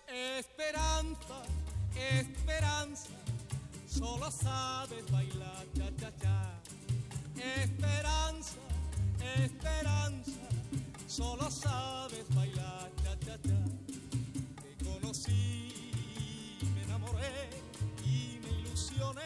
Esperanza, 0.07 1.41
esperanza, 1.95 3.10
solo 3.88 4.29
sabes 4.31 5.10
bailar 5.10 5.65
cha 5.75 5.89
cha 5.99 6.12
cha. 6.21 6.62
Esperanza, 7.38 8.60
esperanza, 9.38 10.00
solo 11.12 11.52
sabes 11.52 12.24
bailar 12.34 12.89
cha 13.04 13.19
cha 13.19 13.38
cha. 13.41 13.60
Te 14.62 14.86
conocí, 14.86 16.58
me 16.74 16.84
enamoré 16.84 17.50
y 18.06 18.39
me 18.41 18.62
ilusioné 18.62 19.21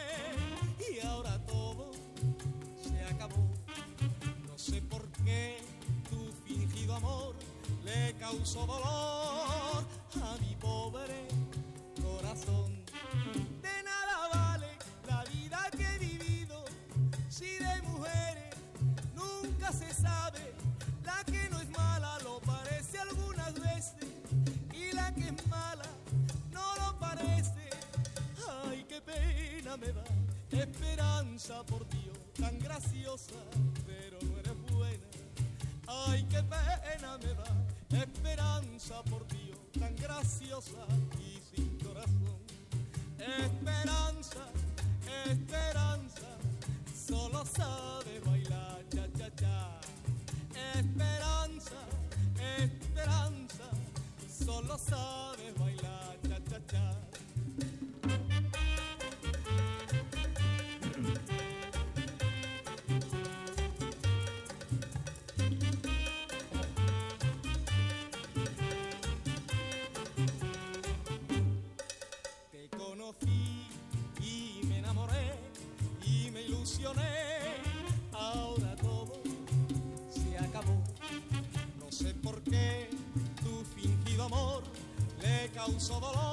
y 0.90 1.06
ahora 1.06 1.38
todo 1.46 1.92
se 2.82 3.00
acabó. 3.04 3.48
No 4.48 4.58
sé 4.58 4.82
por 4.82 5.06
qué 5.24 5.58
tu 6.10 6.32
fingido 6.44 6.96
amor 6.96 7.36
le 7.84 8.16
causó 8.18 8.66
dolor 8.66 9.84
a 10.24 10.36
mi 10.40 10.56
pobre 10.56 11.28
corazón. 12.02 12.84
De 13.62 13.82
nada 13.84 14.28
vale 14.34 14.70
la 15.06 15.22
vida 15.30 15.60
que 15.70 15.84
he 15.84 15.98
vivido 16.00 16.64
si 17.28 17.58
de 17.58 17.80
mujeres 17.82 18.56
nunca 19.14 19.70
se 19.70 19.94
sabe. 19.94 20.05
Que 21.26 21.48
no 21.50 21.60
es 21.60 21.70
mala 21.70 22.18
lo 22.24 22.40
parece 22.40 22.98
algunas 22.98 23.54
veces 23.54 24.06
y 24.72 24.92
la 24.94 25.14
que 25.14 25.28
es 25.28 25.46
mala 25.48 25.84
no 26.52 26.76
lo 26.76 26.98
parece. 26.98 27.70
pena 29.04 29.76
me 29.76 29.92
da, 29.92 30.04
esperanza 30.50 31.62
por 31.64 31.88
Dios, 31.88 32.16
tan 32.38 32.58
graciosa, 32.58 33.40
pero 33.86 34.18
no 34.22 34.38
eres 34.38 34.56
buena. 34.72 35.06
Ay, 35.86 36.24
qué 36.30 36.42
pena 36.42 37.18
me 37.18 37.34
da, 37.34 38.02
esperanza 38.02 39.02
por 39.04 39.26
Dios, 39.28 39.58
tan 39.78 39.94
graciosa 39.96 40.86
y 41.18 41.40
sin 41.54 41.78
corazón. 41.78 42.40
Esperanza, 43.18 44.44
esperanza, 45.26 46.28
solo 47.06 47.44
sabe 47.44 48.20
bailar 48.20 48.84
cha 48.88 49.06
cha 49.18 49.34
cha. 49.36 49.85
Esperanza, 50.56 51.80
esperanza, 52.58 53.68
solo 54.44 54.78
sabe 54.78 55.35
le 85.66 85.72
causó 85.72 86.00
dolor 86.00 86.25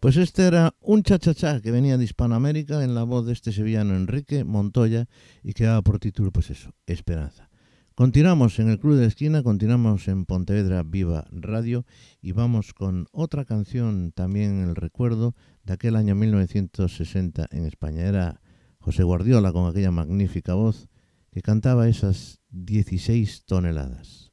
Pues 0.00 0.16
este 0.16 0.46
era 0.46 0.74
un 0.80 1.02
cha-cha-cha 1.02 1.60
que 1.60 1.70
venía 1.70 1.98
de 1.98 2.04
Hispanoamérica 2.04 2.82
en 2.82 2.94
la 2.94 3.02
voz 3.02 3.26
de 3.26 3.34
este 3.34 3.52
sevillano 3.52 3.94
Enrique 3.94 4.44
Montoya 4.44 5.08
y 5.42 5.52
que 5.52 5.64
daba 5.64 5.82
por 5.82 5.98
título, 5.98 6.32
pues 6.32 6.48
eso, 6.48 6.74
Esperanza. 6.86 7.50
Continuamos 7.94 8.58
en 8.60 8.70
el 8.70 8.78
Club 8.78 8.96
de 8.96 9.04
Esquina, 9.04 9.42
continuamos 9.42 10.08
en 10.08 10.24
Pontevedra 10.24 10.82
Viva 10.84 11.26
Radio 11.30 11.84
y 12.22 12.32
vamos 12.32 12.72
con 12.72 13.08
otra 13.12 13.44
canción 13.44 14.12
también 14.12 14.62
en 14.62 14.70
el 14.70 14.74
recuerdo 14.74 15.34
de 15.64 15.74
aquel 15.74 15.96
año 15.96 16.14
1960 16.14 17.48
en 17.50 17.66
España. 17.66 18.06
Era 18.06 18.40
José 18.78 19.02
Guardiola 19.02 19.52
con 19.52 19.68
aquella 19.68 19.90
magnífica 19.90 20.54
voz 20.54 20.88
que 21.30 21.42
cantaba 21.42 21.90
esas 21.90 22.40
16 22.48 23.44
toneladas. 23.44 24.29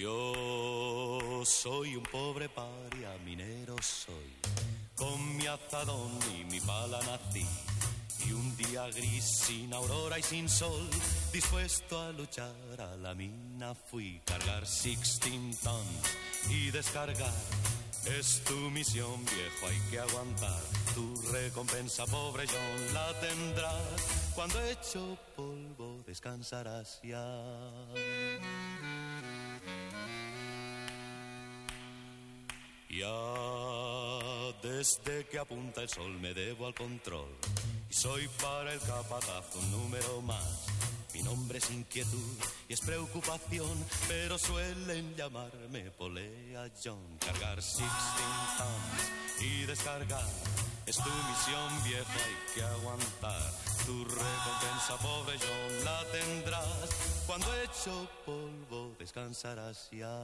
Yo 0.00 1.42
soy 1.44 1.96
un 1.96 2.04
pobre 2.04 2.48
paria, 2.48 3.16
minero 3.24 3.74
soy, 3.82 4.36
con 4.94 5.36
mi 5.36 5.44
azadón 5.46 6.16
y 6.38 6.44
mi 6.44 6.60
pala 6.60 7.00
nací. 7.00 7.44
Y 8.24 8.32
un 8.32 8.56
día 8.56 8.86
gris, 8.90 9.24
sin 9.24 9.74
aurora 9.74 10.16
y 10.18 10.22
sin 10.22 10.48
sol, 10.48 10.88
dispuesto 11.32 12.00
a 12.00 12.12
luchar 12.12 12.80
a 12.80 12.96
la 12.96 13.12
mina 13.14 13.74
fui. 13.74 14.20
Cargar 14.24 14.60
16 14.60 15.60
tons 15.62 16.16
y 16.48 16.70
descargar. 16.70 17.34
Es 18.06 18.42
tu 18.44 18.54
misión, 18.70 19.24
viejo, 19.24 19.66
hay 19.66 19.90
que 19.90 19.98
aguantar. 19.98 20.62
Tu 20.94 21.32
recompensa, 21.32 22.06
pobre 22.06 22.46
John, 22.46 22.94
la 22.94 23.20
tendrás. 23.20 24.32
Cuando 24.34 24.62
hecho 24.62 25.18
polvo, 25.34 26.04
descansarás 26.06 27.00
ya. 27.02 27.42
Ya 32.90 34.52
desde 34.62 35.26
que 35.26 35.38
apunta 35.38 35.82
el 35.82 35.88
sol 35.88 36.18
me 36.20 36.32
debo 36.32 36.66
al 36.66 36.74
control 36.74 37.28
y 37.90 37.94
soy 37.94 38.28
para 38.40 38.72
el 38.72 38.80
capataz 38.80 39.54
un 39.56 39.70
número 39.70 40.22
más. 40.22 40.66
Mi 41.12 41.22
nombre 41.22 41.58
es 41.58 41.70
inquietud 41.70 42.36
y 42.68 42.72
es 42.72 42.80
preocupación, 42.80 43.84
pero 44.06 44.38
suelen 44.38 45.14
llamarme 45.16 45.90
Polea 45.90 46.70
John. 46.82 47.18
Cargar 47.18 47.56
16 47.56 47.88
tons 48.58 49.42
y 49.42 49.66
descargar 49.66 50.28
es 50.86 50.96
tu 50.96 51.10
misión 51.10 51.84
vieja, 51.84 52.14
hay 52.24 52.54
que 52.54 52.62
aguantar. 52.62 53.52
Tu 53.84 54.04
recompensa, 54.04 54.96
pobre 55.02 55.36
la 55.84 56.04
tendrás. 56.10 57.24
Cuando 57.26 57.46
hecho 57.60 58.08
polvo 58.24 58.96
descansarás 58.98 59.90
ya. 59.90 60.18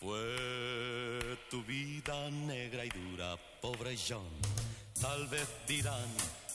Fue 0.00 1.36
tu 1.50 1.62
vida 1.64 2.30
negra 2.30 2.86
y 2.86 2.88
dura, 2.88 3.36
pobre 3.60 3.94
John. 3.96 4.24
Tal 4.98 5.26
vez 5.28 5.46
dirán 5.68 6.08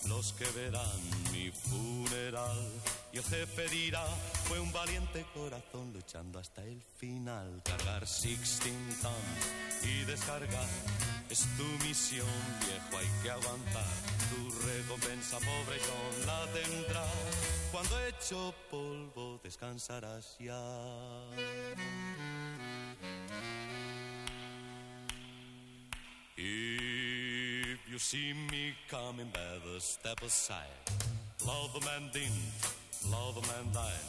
los 0.08 0.34
que 0.34 0.46
verán 0.46 1.00
mi 1.32 1.52
funeral. 1.52 2.72
Y 3.14 3.18
el 3.18 3.24
jefe 3.24 3.68
dirá, 3.70 4.04
fue 4.46 4.60
un 4.60 4.72
valiente 4.72 5.24
corazón 5.36 5.94
luchando 5.94 6.40
hasta 6.40 6.64
el 6.64 6.82
final. 6.98 7.62
Cargar 7.64 8.02
16 8.02 8.74
tons 9.04 9.14
y 9.84 10.04
descargar 10.06 10.68
es 11.30 11.46
tu 11.56 11.86
misión, 11.86 12.28
viejo, 12.62 12.98
hay 12.98 13.22
que 13.22 13.30
aguantar. 13.30 13.94
Tu 14.32 14.68
recompensa, 14.68 15.38
pobre 15.38 15.80
John, 15.86 16.26
la 16.26 16.48
tendrás. 16.52 17.12
Cuando 17.72 18.06
hecho 18.08 18.56
polvo 18.72 19.40
descansarás 19.44 20.36
ya. 20.40 20.56
If 26.38 27.80
you 27.90 27.98
see 27.98 28.34
me 28.52 28.74
coming, 28.90 29.28
better 29.34 29.80
step 29.80 30.22
aside. 30.22 30.84
Love 31.46 31.74
the 31.74 31.86
man 31.86 32.10
didn't, 32.12 32.52
love 33.10 33.36
the 33.36 33.42
man 33.54 33.72
died. 33.74 34.06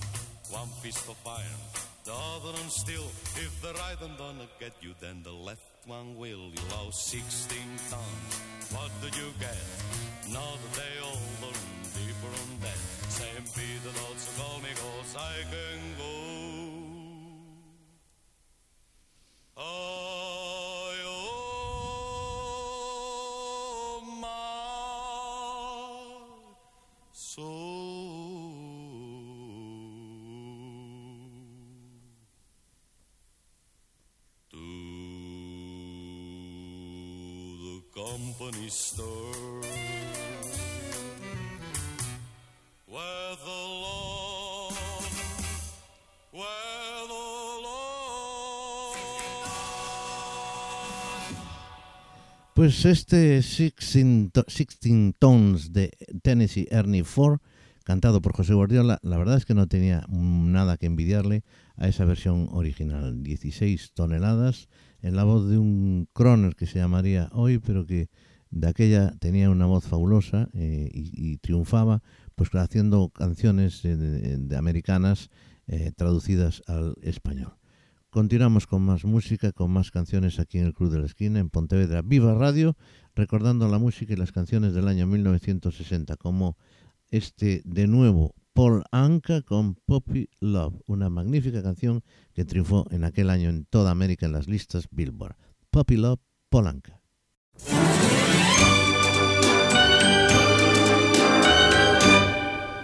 One 0.51 0.69
fist 0.83 1.09
of 1.09 1.17
iron, 1.27 1.63
the 2.05 2.13
other 2.13 2.53
one 2.53 2.71
steel. 2.71 3.07
If 3.37 3.61
the 3.63 3.73
right 3.75 4.01
one 4.01 4.17
don't 4.19 4.39
get 4.61 4.73
you, 4.81 4.95
then 5.01 5.23
the 5.23 5.33
left 5.33 5.63
one 5.87 6.17
will. 6.17 6.51
You 6.55 6.63
lost 6.71 7.09
16 7.09 7.59
tons. 7.91 8.33
What 8.75 8.91
did 9.03 9.17
you 9.17 9.31
get? 9.39 9.59
Another 10.27 10.71
day 10.75 10.99
older 11.03 11.55
and 11.55 11.83
deeper 11.95 12.33
on 12.43 12.51
that. 12.63 12.79
Same 13.11 13.47
Peter 13.55 13.95
Pues 52.55 52.85
este 52.87 53.43
Sixteen, 53.43 54.31
To- 54.31 54.45
Sixteen 54.49 55.15
Tones 55.19 55.73
de 55.73 55.91
Tennessee 56.23 56.67
Ernie 56.71 57.05
Ford, 57.05 57.39
cantado 57.87 58.21
por 58.21 58.33
José 58.33 58.53
Guardiola, 58.53 58.99
la 59.03 59.17
verdad 59.17 59.37
es 59.37 59.45
que 59.45 59.55
no 59.55 59.69
tenía 59.69 60.05
nada 60.09 60.77
que 60.77 60.87
envidiarle 60.87 61.45
a 61.77 61.87
esa 61.87 62.05
versión 62.05 62.49
original. 62.51 63.23
16 63.23 63.93
toneladas 63.95 64.69
en 65.03 65.15
la 65.15 65.23
voz 65.23 65.49
de 65.49 65.57
un 65.57 66.09
croner 66.13 66.57
que 66.57 66.67
se 66.67 66.81
llamaría 66.81 67.29
hoy, 67.31 67.61
pero 67.61 67.87
que 67.87 68.11
de 68.51 68.67
aquella 68.67 69.13
tenía 69.21 69.51
una 69.51 69.67
voz 69.67 69.85
fabulosa 69.85 70.49
eh, 70.53 70.91
y, 70.93 71.37
triunfaba 71.37 72.03
pues 72.35 72.53
haciendo 72.57 73.11
canciones 73.11 73.83
de, 73.85 73.97
de 73.97 74.57
americanas 74.57 75.31
eh, 75.69 75.93
traducidas 75.95 76.65
al 76.67 76.97
español. 77.03 77.55
Continuamos 78.11 78.67
con 78.67 78.83
más 78.83 79.05
música, 79.05 79.53
con 79.53 79.71
más 79.71 79.93
canciones 79.93 80.41
aquí 80.41 80.59
en 80.59 80.65
el 80.67 80.75
Club 80.75 80.91
de 80.91 80.99
la 80.99 81.07
Esquina, 81.07 81.39
en 81.39 81.51
Pontevedra 81.51 82.03
Viva 82.03 82.35
Radio, 82.35 82.77
recordando 83.15 83.69
la 83.69 83.79
música 83.79 84.13
y 84.13 84.17
las 84.17 84.33
canciones 84.33 84.75
del 84.75 84.89
año 84.89 85.07
1960, 85.07 86.17
como 86.17 86.57
este 87.11 87.63
de 87.65 87.87
nuevo, 87.87 88.35
Paul 88.53 88.85
Anka 88.91 89.43
con 89.43 89.75
Poppy 89.87 90.29
Love, 90.41 90.81
una 90.87 91.11
magnífica 91.11 91.63
canción 91.63 92.03
que 92.33 92.45
triunfó 92.45 92.87
en 92.91 93.05
aquel 93.05 93.31
año 93.31 93.51
en 93.51 93.67
toda 93.67 93.91
América 93.91 94.27
en 94.27 94.33
las 94.33 94.49
listas 94.49 94.89
Billboard. 94.91 95.37
Poppy 95.71 95.97
Love, 95.97 96.21
Paul 96.49 96.67
Anka. 96.67 97.01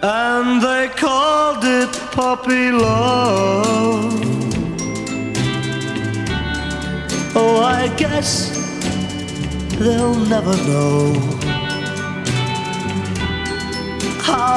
and 0.03 0.61
they 0.61 0.89
called 0.89 1.63
it 1.63 1.89
puppy 2.11 2.71
love. 2.71 4.13
Oh, 7.35 7.61
I 7.63 7.87
guess 7.95 8.51
they'll 9.79 10.19
never 10.25 10.55
know 10.67 11.32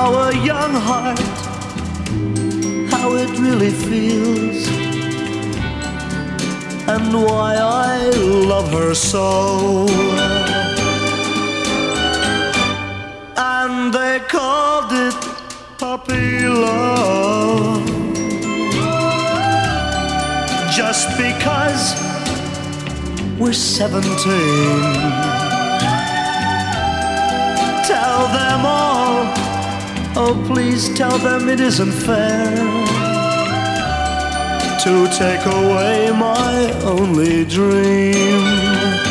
a 0.05 0.37
young 0.45 0.75
heart, 0.89 1.19
how 2.93 3.15
it 3.15 3.31
really 3.39 3.71
feels, 3.71 4.69
and 6.87 7.13
why 7.25 7.57
I 7.57 8.11
love 8.53 8.71
her 8.73 8.95
so. 8.95 9.87
And 13.37 13.93
they 13.93 14.21
called 14.29 14.93
it 14.93 15.15
puppy 15.79 16.47
love 16.47 17.87
just 20.71 21.09
because 21.17 21.85
we're 23.39 23.53
17 23.53 25.37
tell 27.87 28.27
them 28.29 28.67
all 28.67 29.36
oh 30.19 30.35
please 30.47 30.89
tell 30.97 31.19
them 31.19 31.49
it 31.49 31.61
isn't 31.61 31.93
fair 31.93 32.57
to 34.83 35.07
take 35.19 35.45
away 35.47 36.11
my 36.13 36.73
only 36.85 37.45
dream 37.45 39.06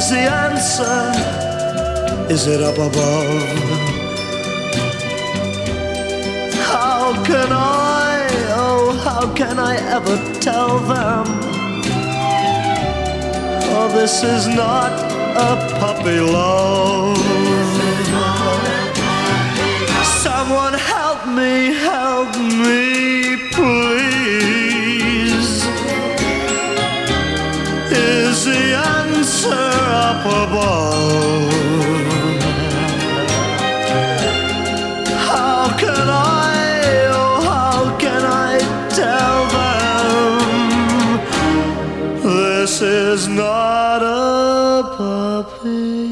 Is 0.00 0.08
the 0.08 0.16
answer, 0.16 1.12
is 2.32 2.46
it 2.46 2.62
up 2.62 2.78
above? 2.78 3.42
How 6.72 7.22
can 7.22 7.52
I, 7.52 8.26
oh, 8.56 8.98
how 9.04 9.30
can 9.34 9.58
I 9.58 9.76
ever 9.96 10.16
tell 10.40 10.78
them? 10.78 11.26
Oh, 13.74 13.88
this 13.92 14.22
is 14.22 14.48
not 14.48 14.90
a 15.36 15.78
puppy 15.78 16.18
love. 16.18 17.18
Someone 20.22 20.72
help 20.72 21.26
me, 21.28 21.74
help 21.74 22.34
me, 22.38 23.50
please. 23.52 23.99
Answer 29.42 29.70
up 30.06 30.24
above? 30.26 31.52
How 35.28 35.76
can 35.78 36.08
I, 36.08 37.08
oh, 37.12 37.40
how 37.48 37.98
can 37.98 38.22
I 38.24 38.58
tell 38.90 39.46
them 39.56 40.42
this 42.22 42.82
is 42.82 43.28
not 43.28 44.02
a 44.02 44.82
puppy 44.96 46.09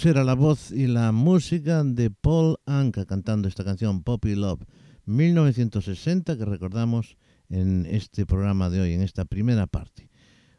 Pues 0.00 0.16
era 0.16 0.24
la 0.24 0.32
voz 0.32 0.70
y 0.70 0.86
la 0.86 1.12
música 1.12 1.84
de 1.84 2.10
Paul 2.10 2.56
Anka 2.64 3.04
cantando 3.04 3.48
esta 3.48 3.64
canción 3.64 4.02
Poppy 4.02 4.34
Love 4.34 4.62
1960 5.04 6.38
que 6.38 6.44
recordamos 6.46 7.18
en 7.50 7.84
este 7.84 8.24
programa 8.24 8.70
de 8.70 8.80
hoy, 8.80 8.94
en 8.94 9.02
esta 9.02 9.26
primera 9.26 9.66
parte. 9.66 10.08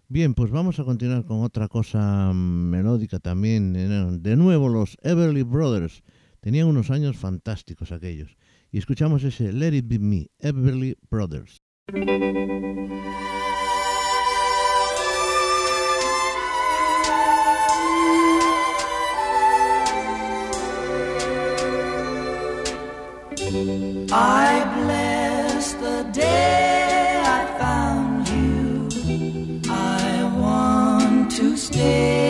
Bien, 0.08 0.36
pues 0.36 0.52
vamos 0.52 0.80
a 0.80 0.84
continuar 0.84 1.26
con 1.26 1.42
otra 1.42 1.70
cosa 1.70 2.32
melódica 2.36 3.18
también. 3.18 3.76
Eh, 3.76 4.20
De 4.20 4.36
nuevo 4.36 4.70
los 4.70 4.96
Everly 5.02 5.42
Brothers. 5.42 6.04
Tenían 6.40 6.68
unos 6.68 6.92
años 6.92 7.18
fantásticos 7.18 7.92
aquellos. 7.92 8.38
Y 8.72 8.78
escuchamos 8.78 9.24
ese 9.24 9.52
Let 9.52 9.76
It 9.76 9.88
Be 9.88 9.98
Me, 9.98 10.28
Everly 10.38 10.96
Brothers. 11.10 11.64
I 23.54 24.64
bless 24.78 25.74
the 25.74 26.10
day 26.14 27.22
I 27.26 27.46
found 27.60 28.30
you. 28.30 29.62
I 29.70 30.24
want 30.40 31.32
to 31.32 31.58
stay 31.58 32.21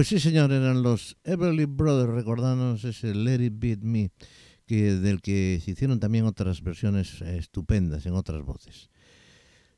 Pues 0.00 0.08
sí, 0.08 0.18
señor, 0.18 0.50
eran 0.50 0.82
los 0.82 1.18
Everly 1.24 1.66
Brothers, 1.66 2.10
recordándonos 2.10 2.82
ese 2.86 3.14
Let 3.14 3.44
It 3.44 3.52
Beat 3.58 3.80
Me, 3.82 4.10
que, 4.64 4.94
del 4.94 5.20
que 5.20 5.60
se 5.62 5.72
hicieron 5.72 6.00
también 6.00 6.24
otras 6.24 6.62
versiones 6.62 7.20
estupendas 7.20 8.06
en 8.06 8.14
otras 8.14 8.42
voces. 8.42 8.88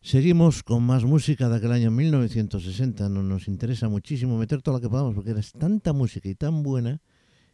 Seguimos 0.01 0.62
con 0.62 0.85
más 0.85 1.03
música 1.03 1.49
de 1.49 1.57
aquel 1.57 1.73
año 1.73 1.91
1960. 1.91 3.09
No, 3.09 3.25
nos 3.25 3.49
interesa 3.49 3.89
muchísimo 3.89 4.39
meter 4.39 4.62
todo 4.62 4.77
lo 4.77 4.81
que 4.81 4.89
podamos 4.89 5.16
porque 5.16 5.33
es 5.33 5.51
tanta 5.51 5.93
música 5.93 6.29
y 6.29 6.37
tan 6.37 6.62
buena 6.62 7.01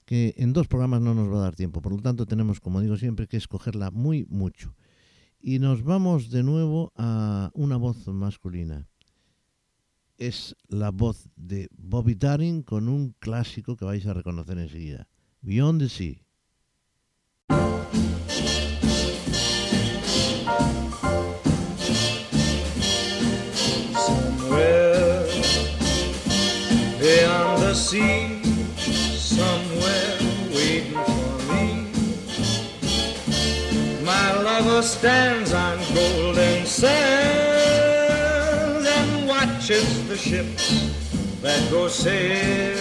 que 0.04 0.34
en 0.36 0.52
dos 0.52 0.68
programas 0.68 1.00
no 1.00 1.14
nos 1.14 1.32
va 1.32 1.38
a 1.38 1.44
dar 1.44 1.56
tiempo. 1.56 1.80
Por 1.80 1.94
lo 1.94 2.02
tanto, 2.02 2.26
tenemos, 2.26 2.60
como 2.60 2.82
digo 2.82 2.98
siempre, 2.98 3.28
que 3.28 3.38
escogerla 3.38 3.90
muy 3.90 4.26
mucho. 4.28 4.74
Y 5.40 5.58
nos 5.58 5.84
vamos 5.84 6.28
de 6.28 6.42
nuevo 6.42 6.92
a 6.96 7.50
una 7.54 7.78
voz 7.78 8.06
masculina 8.08 8.86
es 10.18 10.56
la 10.68 10.90
voz 10.90 11.28
de 11.36 11.68
Bobby 11.76 12.14
Darin 12.14 12.62
con 12.62 12.88
un 12.88 13.14
clásico 13.18 13.76
que 13.76 13.84
vais 13.84 14.04
a 14.06 14.12
reconocer 14.12 14.58
enseguida. 14.58 15.08
Beyond 15.40 15.80
the 15.80 15.88
Sea. 15.88 16.24
Beyond 27.00 27.62
the 27.62 27.74
sea, 27.74 28.38
stands 34.82 35.52
on 35.52 35.78
golden 35.94 36.64
sands 36.64 37.87
watches 39.68 40.08
the 40.08 40.16
ships 40.16 40.70
that 41.42 41.70
go 41.70 41.88
sailing 41.88 42.78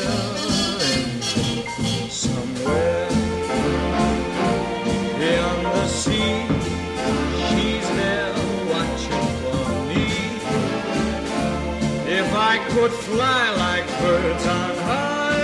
somewhere 2.10 3.10
beyond 5.20 5.66
the 5.66 5.88
sea. 5.88 6.46
She's 7.50 7.88
there 8.00 8.34
watching 8.72 9.28
for 9.42 9.68
me. 9.90 10.06
If 12.10 12.34
I 12.34 12.58
could 12.70 12.92
fly 12.92 13.52
like 13.58 13.86
birds 14.00 14.46
on 14.48 14.76
high, 14.78 15.36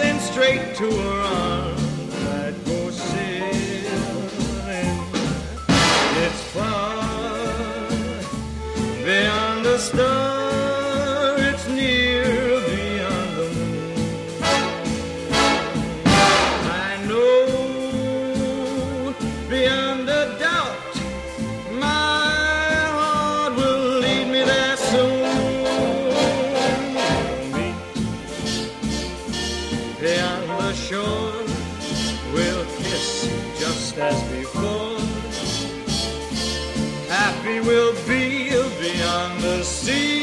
then 0.00 0.18
straight 0.18 0.74
to 0.76 0.90
her 0.90 1.20
arms 1.20 1.53
star, 9.94 11.36
it's 11.38 11.68
near 11.68 12.24
beyond 12.68 13.30
the 13.38 13.46
moon. 13.56 13.96
I 16.86 16.90
know 17.08 17.38
beyond 19.48 20.08
a 20.08 20.38
doubt 20.38 20.94
my 21.78 22.74
heart 22.96 23.52
will 23.56 24.00
lead 24.00 24.26
me 24.34 24.42
there 24.52 24.76
soon. 24.76 25.22
Meet 27.54 27.78
beyond 30.00 30.48
the 30.50 30.72
shore, 30.74 31.44
we'll 32.34 32.66
kiss 32.78 33.08
just 33.60 33.98
as 33.98 34.18
before. 34.30 34.98
Happy 37.08 37.60
we'll 37.60 37.94
be 38.08 38.34
beyond 38.80 39.40
the 39.40 39.63
sea, 39.84 40.13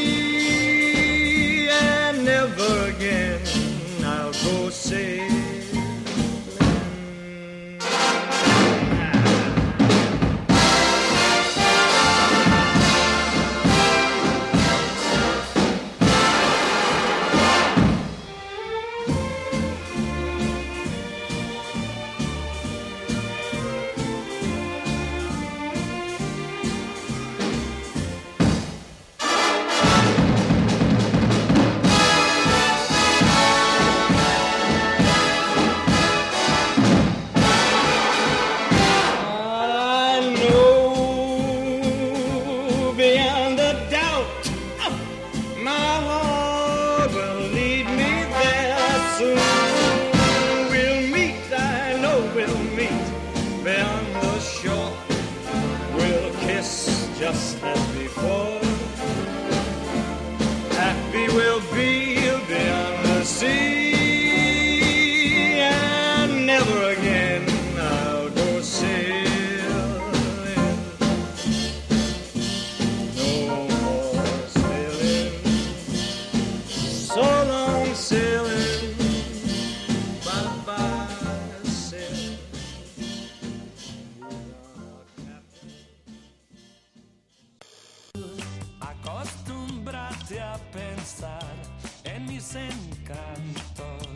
mis 92.42 92.56
encantos. 92.56 94.08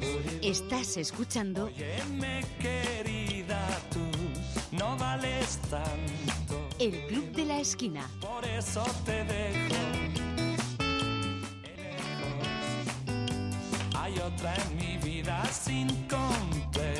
Estás 0.42 0.96
escuchando 0.96 1.66
Óyeme, 1.66 2.44
querida, 2.60 3.66
tú 3.90 4.00
no 4.76 4.96
vales 4.96 5.58
tanto. 5.70 6.68
El 6.78 7.06
Club 7.06 7.32
de 7.32 7.44
la 7.44 7.60
Esquina. 7.60 8.08
Por 8.20 8.44
eso 8.44 8.84
te 9.04 9.24
dejo. 9.24 9.74
lejos. 11.62 12.46
Hay 13.96 14.14
otra 14.18 14.54
en 14.54 14.76
mi 14.76 14.96
vida 14.98 15.44
sin 15.52 15.88
complejos. 16.08 16.96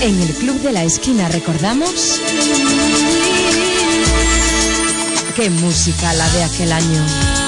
En 0.00 0.20
el 0.20 0.34
Club 0.34 0.60
de 0.60 0.72
la 0.72 0.84
Esquina 0.84 1.28
recordamos... 1.28 2.20
¡Qué 5.36 5.50
música 5.50 6.14
la 6.14 6.26
de 6.30 6.44
aquel 6.44 6.72
año! 6.72 7.45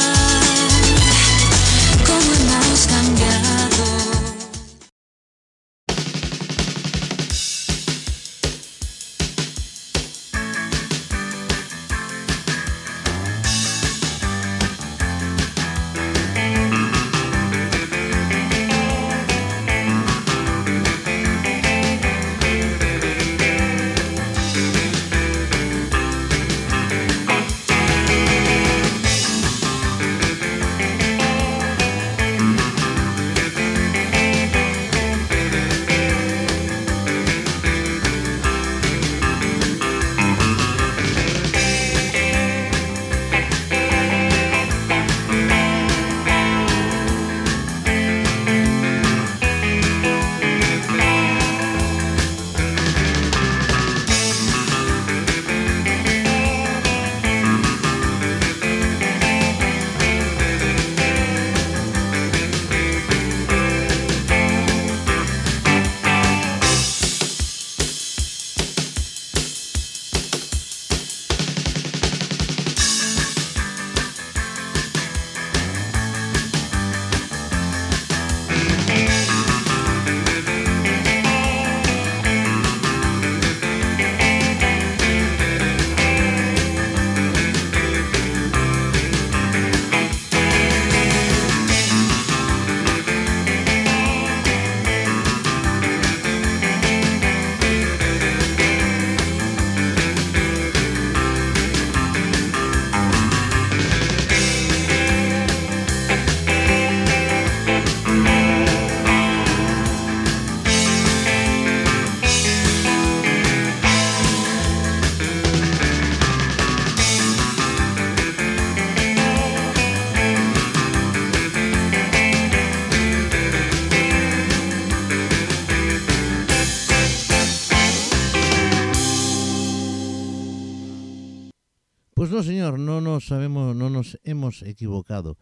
Sabemos, 133.28 133.76
no 133.76 133.90
nos 133.90 134.18
hemos 134.24 134.62
equivocado. 134.62 135.36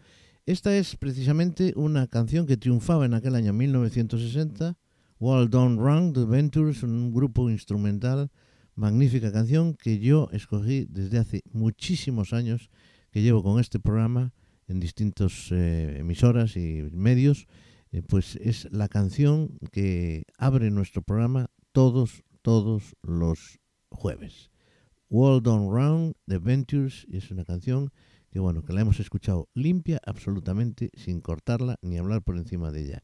Esta 0.45 0.77
es 0.77 0.97
precisamente 0.97 1.73
una 1.77 2.07
canción 2.09 2.47
que 2.47 2.57
triunfaba 2.57 3.07
en 3.07 3.15
aquel 3.15 3.35
año 3.37 3.53
1960, 3.53 4.77
Well 5.21 5.49
Done 5.49 5.77
Wrong, 5.77 6.13
The 6.13 6.25
Ventures, 6.25 6.83
un 6.83 7.13
grupo 7.13 7.49
instrumental, 7.49 8.31
magnífica 8.75 9.33
canción 9.33 9.75
que 9.75 9.99
yo 10.01 10.29
escogí 10.33 10.87
desde 10.91 11.19
hace 11.19 11.43
muchísimos 11.53 12.33
años 12.33 12.71
que 13.11 13.23
llevo 13.23 13.43
con 13.43 13.61
este 13.61 13.79
programa 13.79 14.33
en 14.67 14.81
distintas 14.81 15.51
eh, 15.53 15.99
emisoras 16.01 16.57
y 16.57 16.83
medios, 16.93 17.47
eh, 17.93 18.03
pues 18.03 18.37
es 18.37 18.69
la 18.73 18.89
canción 18.89 19.59
que 19.71 20.25
abre 20.39 20.71
nuestro 20.71 21.03
programa 21.03 21.51
todos, 21.73 22.25
todos 22.43 22.97
los 23.03 23.61
jueves. 23.91 24.51
World 25.09 25.47
on 25.49 25.73
Round, 25.73 26.15
The 26.27 26.39
Ventures, 26.39 27.07
y 27.09 27.19
es 27.19 27.31
una 27.31 27.45
canción 27.45 27.93
que 28.31 28.41
bueno, 28.41 28.63
que 28.63 28.73
la 28.73 28.83
hemos 28.83 29.01
escuchado 29.01 29.49
limpia 29.55 30.01
absolutamente, 30.05 30.91
sin 30.95 31.21
cortarla 31.21 31.79
ni 31.81 31.97
hablar 31.97 32.23
por 32.23 32.37
encima 32.37 32.71
de 32.71 32.85
ella. 32.85 33.03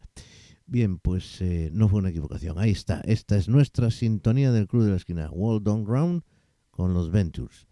Bien, 0.66 0.98
pues 0.98 1.40
eh, 1.40 1.70
no 1.72 1.88
fue 1.88 2.00
una 2.00 2.10
equivocación. 2.10 2.58
Ahí 2.58 2.70
está. 2.70 3.00
Esta 3.04 3.36
es 3.36 3.48
nuestra 3.48 3.90
sintonía 3.90 4.52
del 4.52 4.66
Club 4.66 4.84
de 4.84 4.90
la 4.90 4.96
Esquina. 4.96 5.30
World 5.30 5.68
on 5.68 5.86
Round 5.86 6.22
con 6.70 6.94
los 6.94 7.10
Ventures. 7.10 7.66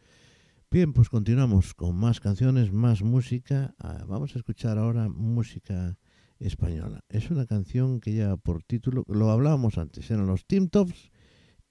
Bien, 0.70 0.92
pues 0.92 1.08
continuamos 1.08 1.74
con 1.74 1.96
más 1.96 2.20
canciones, 2.20 2.72
más 2.72 3.02
música. 3.02 3.74
Ah, 3.78 4.04
vamos 4.06 4.34
a 4.36 4.38
escuchar 4.38 4.78
ahora 4.78 5.08
música 5.08 5.98
española. 6.38 7.04
Es 7.08 7.30
una 7.30 7.46
canción 7.46 8.00
que 8.00 8.12
lleva 8.12 8.36
por 8.36 8.62
título, 8.62 9.04
lo 9.08 9.30
hablábamos 9.30 9.78
antes, 9.78 10.10
eran 10.10 10.26
los 10.26 10.46
Team 10.46 10.68
Tops 10.68 11.09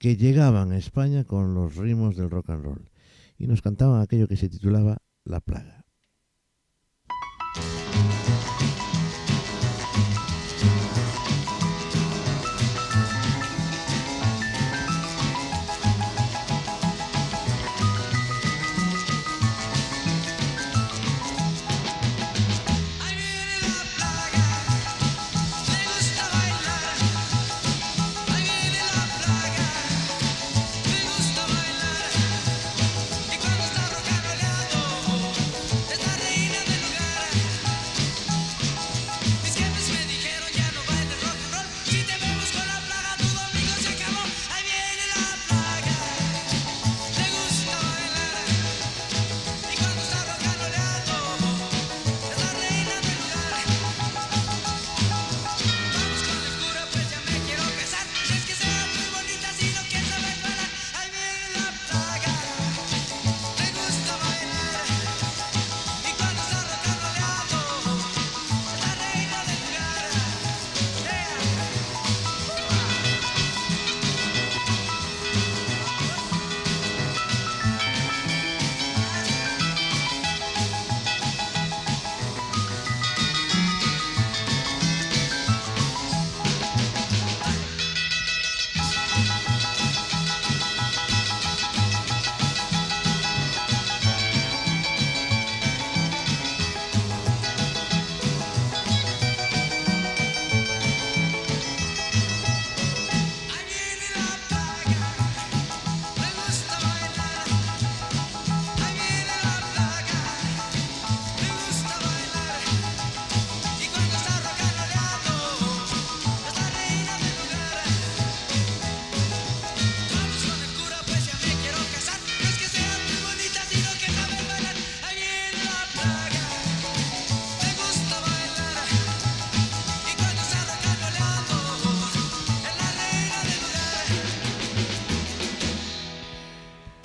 que 0.00 0.16
llegaban 0.16 0.72
a 0.72 0.78
España 0.78 1.24
con 1.24 1.52
los 1.52 1.76
ritmos 1.76 2.16
del 2.16 2.30
rock 2.30 2.48
and 2.50 2.64
roll 2.64 2.90
y 3.36 3.46
nos 3.46 3.60
cantaban 3.60 4.00
aquello 4.00 4.26
que 4.26 4.38
se 4.38 4.48
titulaba 4.48 4.96
La 5.24 5.40
Plaga. 5.40 5.79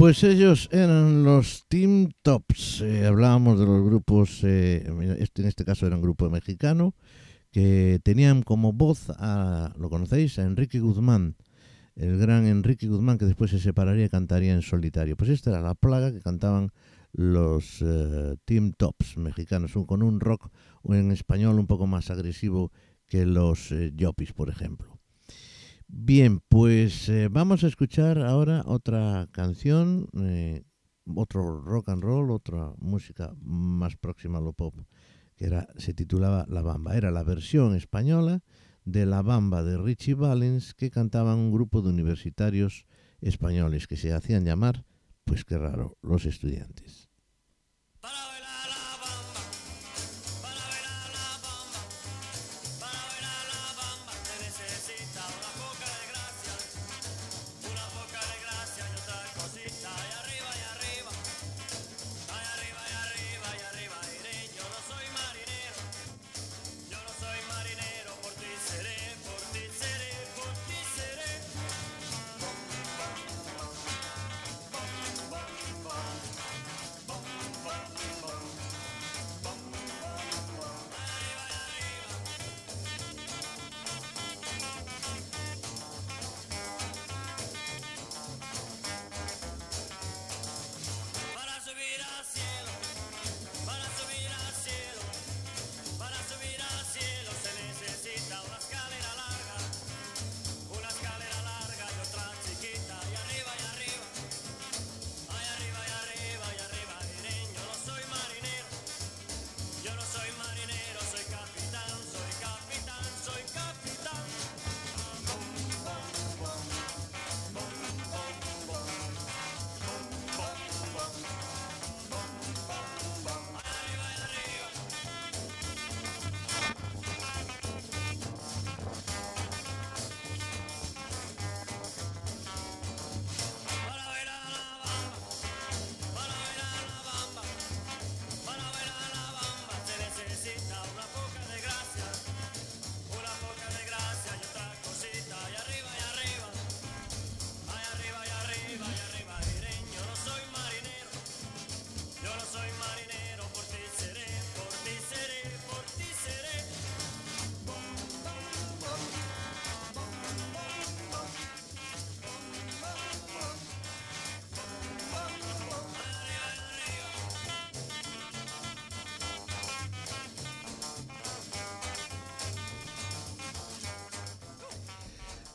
Pues 0.06 0.24
ellos 0.24 0.70
eran 0.72 1.24
los 1.24 1.66
Team 1.68 2.12
Tops. 2.22 2.82
Eh, 2.82 3.08
hablábamos 3.08 3.60
de 3.60 3.66
los 3.66 3.84
grupos, 3.84 4.44
eh, 4.44 4.88
este, 5.18 5.42
en 5.42 5.48
este 5.48 5.66
caso 5.66 5.88
era 5.88 5.96
un 5.96 6.04
grupo 6.04 6.30
mexicano, 6.30 6.94
que 7.52 8.00
tenían 8.04 8.44
como 8.44 8.72
voz 8.72 9.10
a, 9.10 9.74
¿lo 9.80 9.90
conocéis? 9.90 10.38
A 10.38 10.44
Enrique 10.44 10.80
Guzmán, 10.80 11.38
el 11.96 12.20
gran 12.20 12.46
Enrique 12.46 12.88
Guzmán, 12.88 13.18
que 13.18 13.26
después 13.26 13.50
se 13.50 13.58
separaría 13.58 14.06
y 14.06 14.10
cantaría 14.10 14.54
en 14.54 14.62
solitario. 14.62 15.18
Pues 15.18 15.32
esta 15.32 15.50
era 15.50 15.62
la 15.62 15.74
plaga 15.74 16.12
que 16.12 16.22
cantaban 16.22 16.70
los 17.12 17.82
eh, 17.82 18.36
Team 18.46 18.74
Tops 18.78 19.18
mexicanos, 19.18 19.72
con 19.88 20.04
un 20.04 20.20
rock 20.20 20.52
en 20.84 21.12
español 21.14 21.58
un 21.58 21.66
poco 21.66 21.88
más 21.88 22.12
agresivo 22.12 22.72
que 23.08 23.26
los 23.26 23.72
eh, 23.72 23.92
Yopis, 23.96 24.34
por 24.34 24.52
ejemplo. 24.52 24.95
Bien, 25.88 26.40
pues 26.50 27.10
eh, 27.10 27.28
vamos 27.30 27.64
a 27.64 27.68
escuchar 27.68 28.20
ahora 28.20 28.64
otra 28.66 29.28
canción, 29.32 30.10
eh, 30.20 30.64
otro 31.06 31.62
rock 31.62 31.90
and 31.90 32.04
roll, 32.04 32.32
otra 32.32 32.74
música 32.78 33.36
más 33.40 33.96
próxima 33.96 34.40
a 34.40 34.42
lo 34.42 34.54
pop, 34.54 34.76
que 35.36 35.46
era, 35.46 35.68
se 35.78 35.94
titulaba 35.94 36.46
La 36.48 36.62
Bamba. 36.62 36.98
Era 36.98 37.12
la 37.12 37.24
versión 37.24 37.76
española 37.76 38.42
de 38.84 39.06
La 39.06 39.22
Bamba 39.22 39.64
de 39.64 39.78
Richie 39.78 40.16
Valens 40.16 40.74
que 40.74 40.90
cantaban 40.90 41.38
un 41.38 41.52
grupo 41.52 41.82
de 41.82 41.90
universitarios 41.90 42.86
españoles 43.22 43.88
que 43.88 43.98
se 43.98 44.12
hacían 44.12 44.44
llamar, 44.44 44.86
pues 45.24 45.46
qué 45.46 45.58
raro, 45.58 45.98
los 46.02 46.26
estudiantes. 46.26 47.10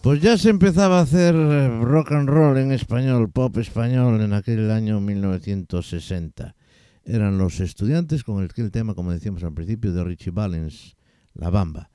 Pues 0.03 0.23
ya 0.23 0.39
se 0.39 0.49
empezaba 0.49 0.99
a 0.99 1.03
hacer 1.03 1.35
eh, 1.35 1.69
rock 1.83 2.13
and 2.13 2.27
roll 2.27 2.57
en 2.57 2.73
español, 2.73 3.31
pop 3.31 3.59
español 3.59 4.23
en 4.23 4.33
aquel 4.33 4.71
año 4.71 4.99
1960. 4.99 6.57
Eran 7.05 7.37
los 7.37 7.61
estudiantes 7.61 8.25
con 8.25 8.43
el, 8.43 8.71
tema, 8.71 8.95
como 8.95 9.13
decíamos 9.13 9.45
al 9.45 9.53
principio, 9.53 9.93
de 9.93 10.03
Richie 10.03 10.31
Valens, 10.31 10.97
La 11.35 11.51
Bamba. 11.51 11.91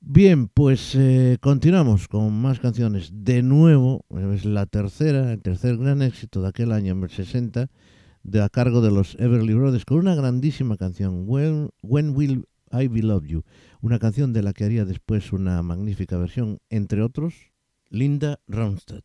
Bien, 0.00 0.48
pues 0.48 0.96
eh, 0.96 1.38
continuamos 1.40 2.08
con 2.08 2.32
más 2.42 2.58
canciones. 2.58 3.10
De 3.12 3.40
nuevo, 3.44 4.04
es 4.32 4.44
la 4.44 4.66
tercera, 4.66 5.32
el 5.32 5.42
tercer 5.42 5.76
gran 5.76 6.02
éxito 6.02 6.42
de 6.42 6.48
aquel 6.48 6.72
año, 6.72 6.90
en 6.90 7.04
el 7.04 7.08
60, 7.08 7.70
de 8.24 8.42
a 8.42 8.48
cargo 8.48 8.80
de 8.80 8.90
los 8.90 9.14
Everly 9.20 9.54
Brothers, 9.54 9.84
con 9.84 9.98
una 9.98 10.16
grandísima 10.16 10.76
canción, 10.76 11.22
When, 11.28 11.70
When 11.82 12.16
Will 12.16 12.46
I 12.72 12.88
Be 12.88 13.02
Love 13.02 13.26
You, 13.26 13.44
una 13.82 13.98
canción 13.98 14.32
de 14.32 14.42
la 14.42 14.52
que 14.52 14.64
haría 14.64 14.84
después 14.84 15.32
una 15.32 15.60
magnífica 15.62 16.16
versión, 16.16 16.60
entre 16.70 17.02
otros, 17.02 17.52
Linda 17.90 18.38
Ronstadt. 18.46 19.04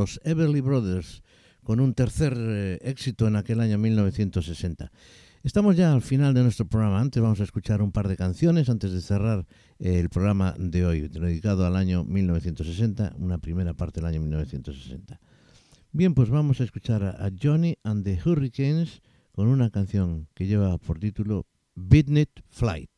Los 0.00 0.18
Everly 0.24 0.62
Brothers, 0.62 1.22
con 1.62 1.78
un 1.78 1.92
tercer 1.92 2.34
eh, 2.34 2.78
éxito 2.80 3.28
en 3.28 3.36
aquel 3.36 3.60
año 3.60 3.76
1960. 3.76 4.90
Estamos 5.42 5.76
ya 5.76 5.92
al 5.92 6.00
final 6.00 6.32
de 6.32 6.42
nuestro 6.42 6.66
programa. 6.66 7.00
Antes 7.00 7.22
vamos 7.22 7.38
a 7.40 7.44
escuchar 7.44 7.82
un 7.82 7.92
par 7.92 8.08
de 8.08 8.16
canciones 8.16 8.70
antes 8.70 8.92
de 8.92 9.02
cerrar 9.02 9.46
eh, 9.78 10.00
el 10.00 10.08
programa 10.08 10.54
de 10.58 10.86
hoy, 10.86 11.08
dedicado 11.08 11.66
al 11.66 11.76
año 11.76 12.04
1960, 12.04 13.16
una 13.18 13.36
primera 13.36 13.74
parte 13.74 14.00
del 14.00 14.06
año 14.06 14.20
1960. 14.22 15.20
Bien, 15.92 16.14
pues 16.14 16.30
vamos 16.30 16.62
a 16.62 16.64
escuchar 16.64 17.02
a, 17.04 17.30
Johnny 17.38 17.76
and 17.84 18.02
the 18.02 18.18
Hurricanes 18.24 19.02
con 19.32 19.48
una 19.48 19.68
canción 19.68 20.28
que 20.34 20.46
lleva 20.46 20.78
por 20.78 20.98
título 20.98 21.46
Midnight 21.74 22.40
Flight. 22.48 22.90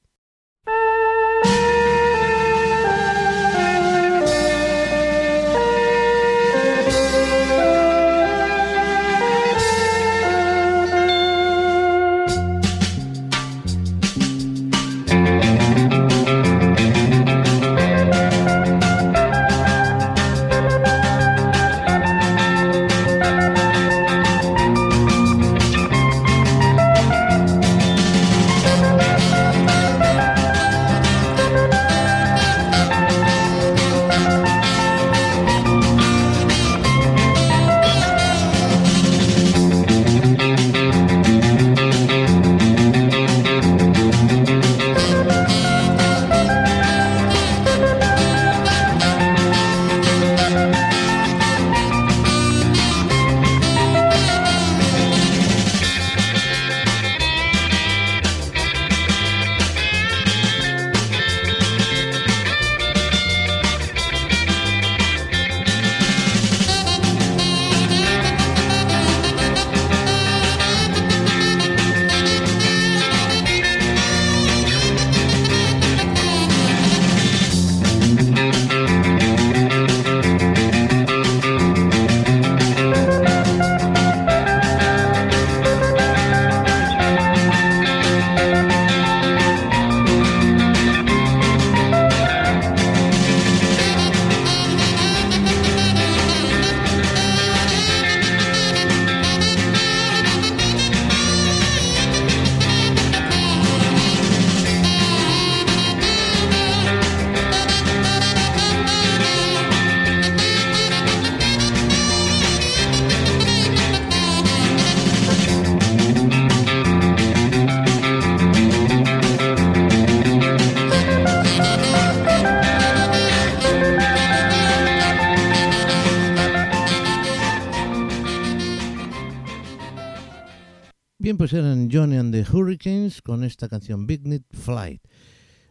Esta 133.52 133.68
canción 133.68 134.06
Big 134.06 134.26
Need 134.26 134.42
Flight. 134.50 135.02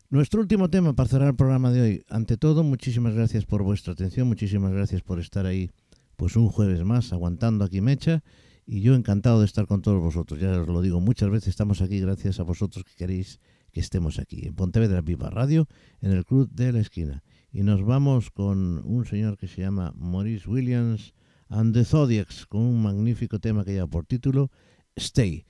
Nuestro 0.10 0.42
último 0.42 0.70
tema 0.70 0.94
para 0.94 1.10
cerrar 1.10 1.30
el 1.30 1.36
programa 1.36 1.72
de 1.72 1.82
hoy. 1.82 2.04
Ante 2.10 2.38
todo, 2.38 2.64
muchísimas 2.64 3.16
gracias 3.16 3.46
por 3.46 3.64
vuestra 3.64 3.94
atención, 3.94 4.28
muchísimas 4.28 4.72
gracias 4.72 5.02
por 5.02 5.20
estar 5.20 5.46
ahí, 5.46 5.72
pues 6.16 6.36
un 6.36 6.48
jueves 6.48 6.84
más, 6.84 7.12
aguantando 7.12 7.66
aquí 7.66 7.82
Mecha. 7.82 8.24
Y 8.68 8.82
yo 8.82 8.94
encantado 8.94 9.40
de 9.40 9.46
estar 9.46 9.66
con 9.66 9.82
todos 9.82 10.00
vosotros. 10.00 10.40
Ya 10.40 10.62
os 10.62 10.68
lo 10.68 10.82
digo, 10.82 11.02
muchas 11.02 11.30
veces 11.32 11.50
estamos 11.50 11.82
aquí 11.82 12.00
gracias 12.00 12.40
a 12.40 12.44
vosotros 12.44 12.86
que 12.86 12.94
queréis 12.96 13.40
que 13.72 13.80
estemos 13.80 14.20
aquí, 14.20 14.46
en 14.46 14.54
Pontevedra 14.54 15.02
Viva 15.02 15.30
Radio, 15.30 15.68
en 16.02 16.12
el 16.12 16.24
Club 16.24 16.50
de 16.52 16.72
la 16.72 16.80
Esquina. 16.80 17.24
Y 17.52 17.64
nos 17.64 17.84
vamos 17.84 18.30
con 18.30 18.82
un 18.86 19.06
señor 19.06 19.38
que 19.38 19.48
se 19.48 19.62
llama 19.62 19.94
Maurice 19.98 20.48
Williams 20.48 21.14
and 21.50 21.74
the 21.74 21.84
Zodiacs, 21.84 22.46
con 22.46 22.62
un 22.62 22.84
magnífico 22.84 23.40
tema 23.40 23.66
que 23.66 23.72
lleva 23.74 23.88
por 23.88 24.06
título 24.06 24.52
Stay. 24.96 25.46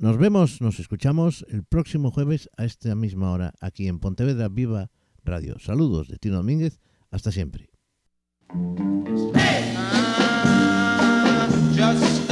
Nos 0.00 0.16
vemos, 0.16 0.62
nos 0.62 0.80
escuchamos 0.80 1.44
el 1.50 1.62
próximo 1.62 2.10
jueves 2.10 2.48
a 2.56 2.64
esta 2.64 2.94
misma 2.94 3.32
hora 3.32 3.52
aquí 3.60 3.86
en 3.86 3.98
Pontevedra 3.98 4.48
Viva 4.48 4.90
Radio. 5.24 5.58
Saludos 5.58 6.08
de 6.08 6.16
Tino 6.16 6.36
Domínguez, 6.36 6.80
hasta 7.10 7.30
siempre. 7.30 7.68
Just 11.76 12.29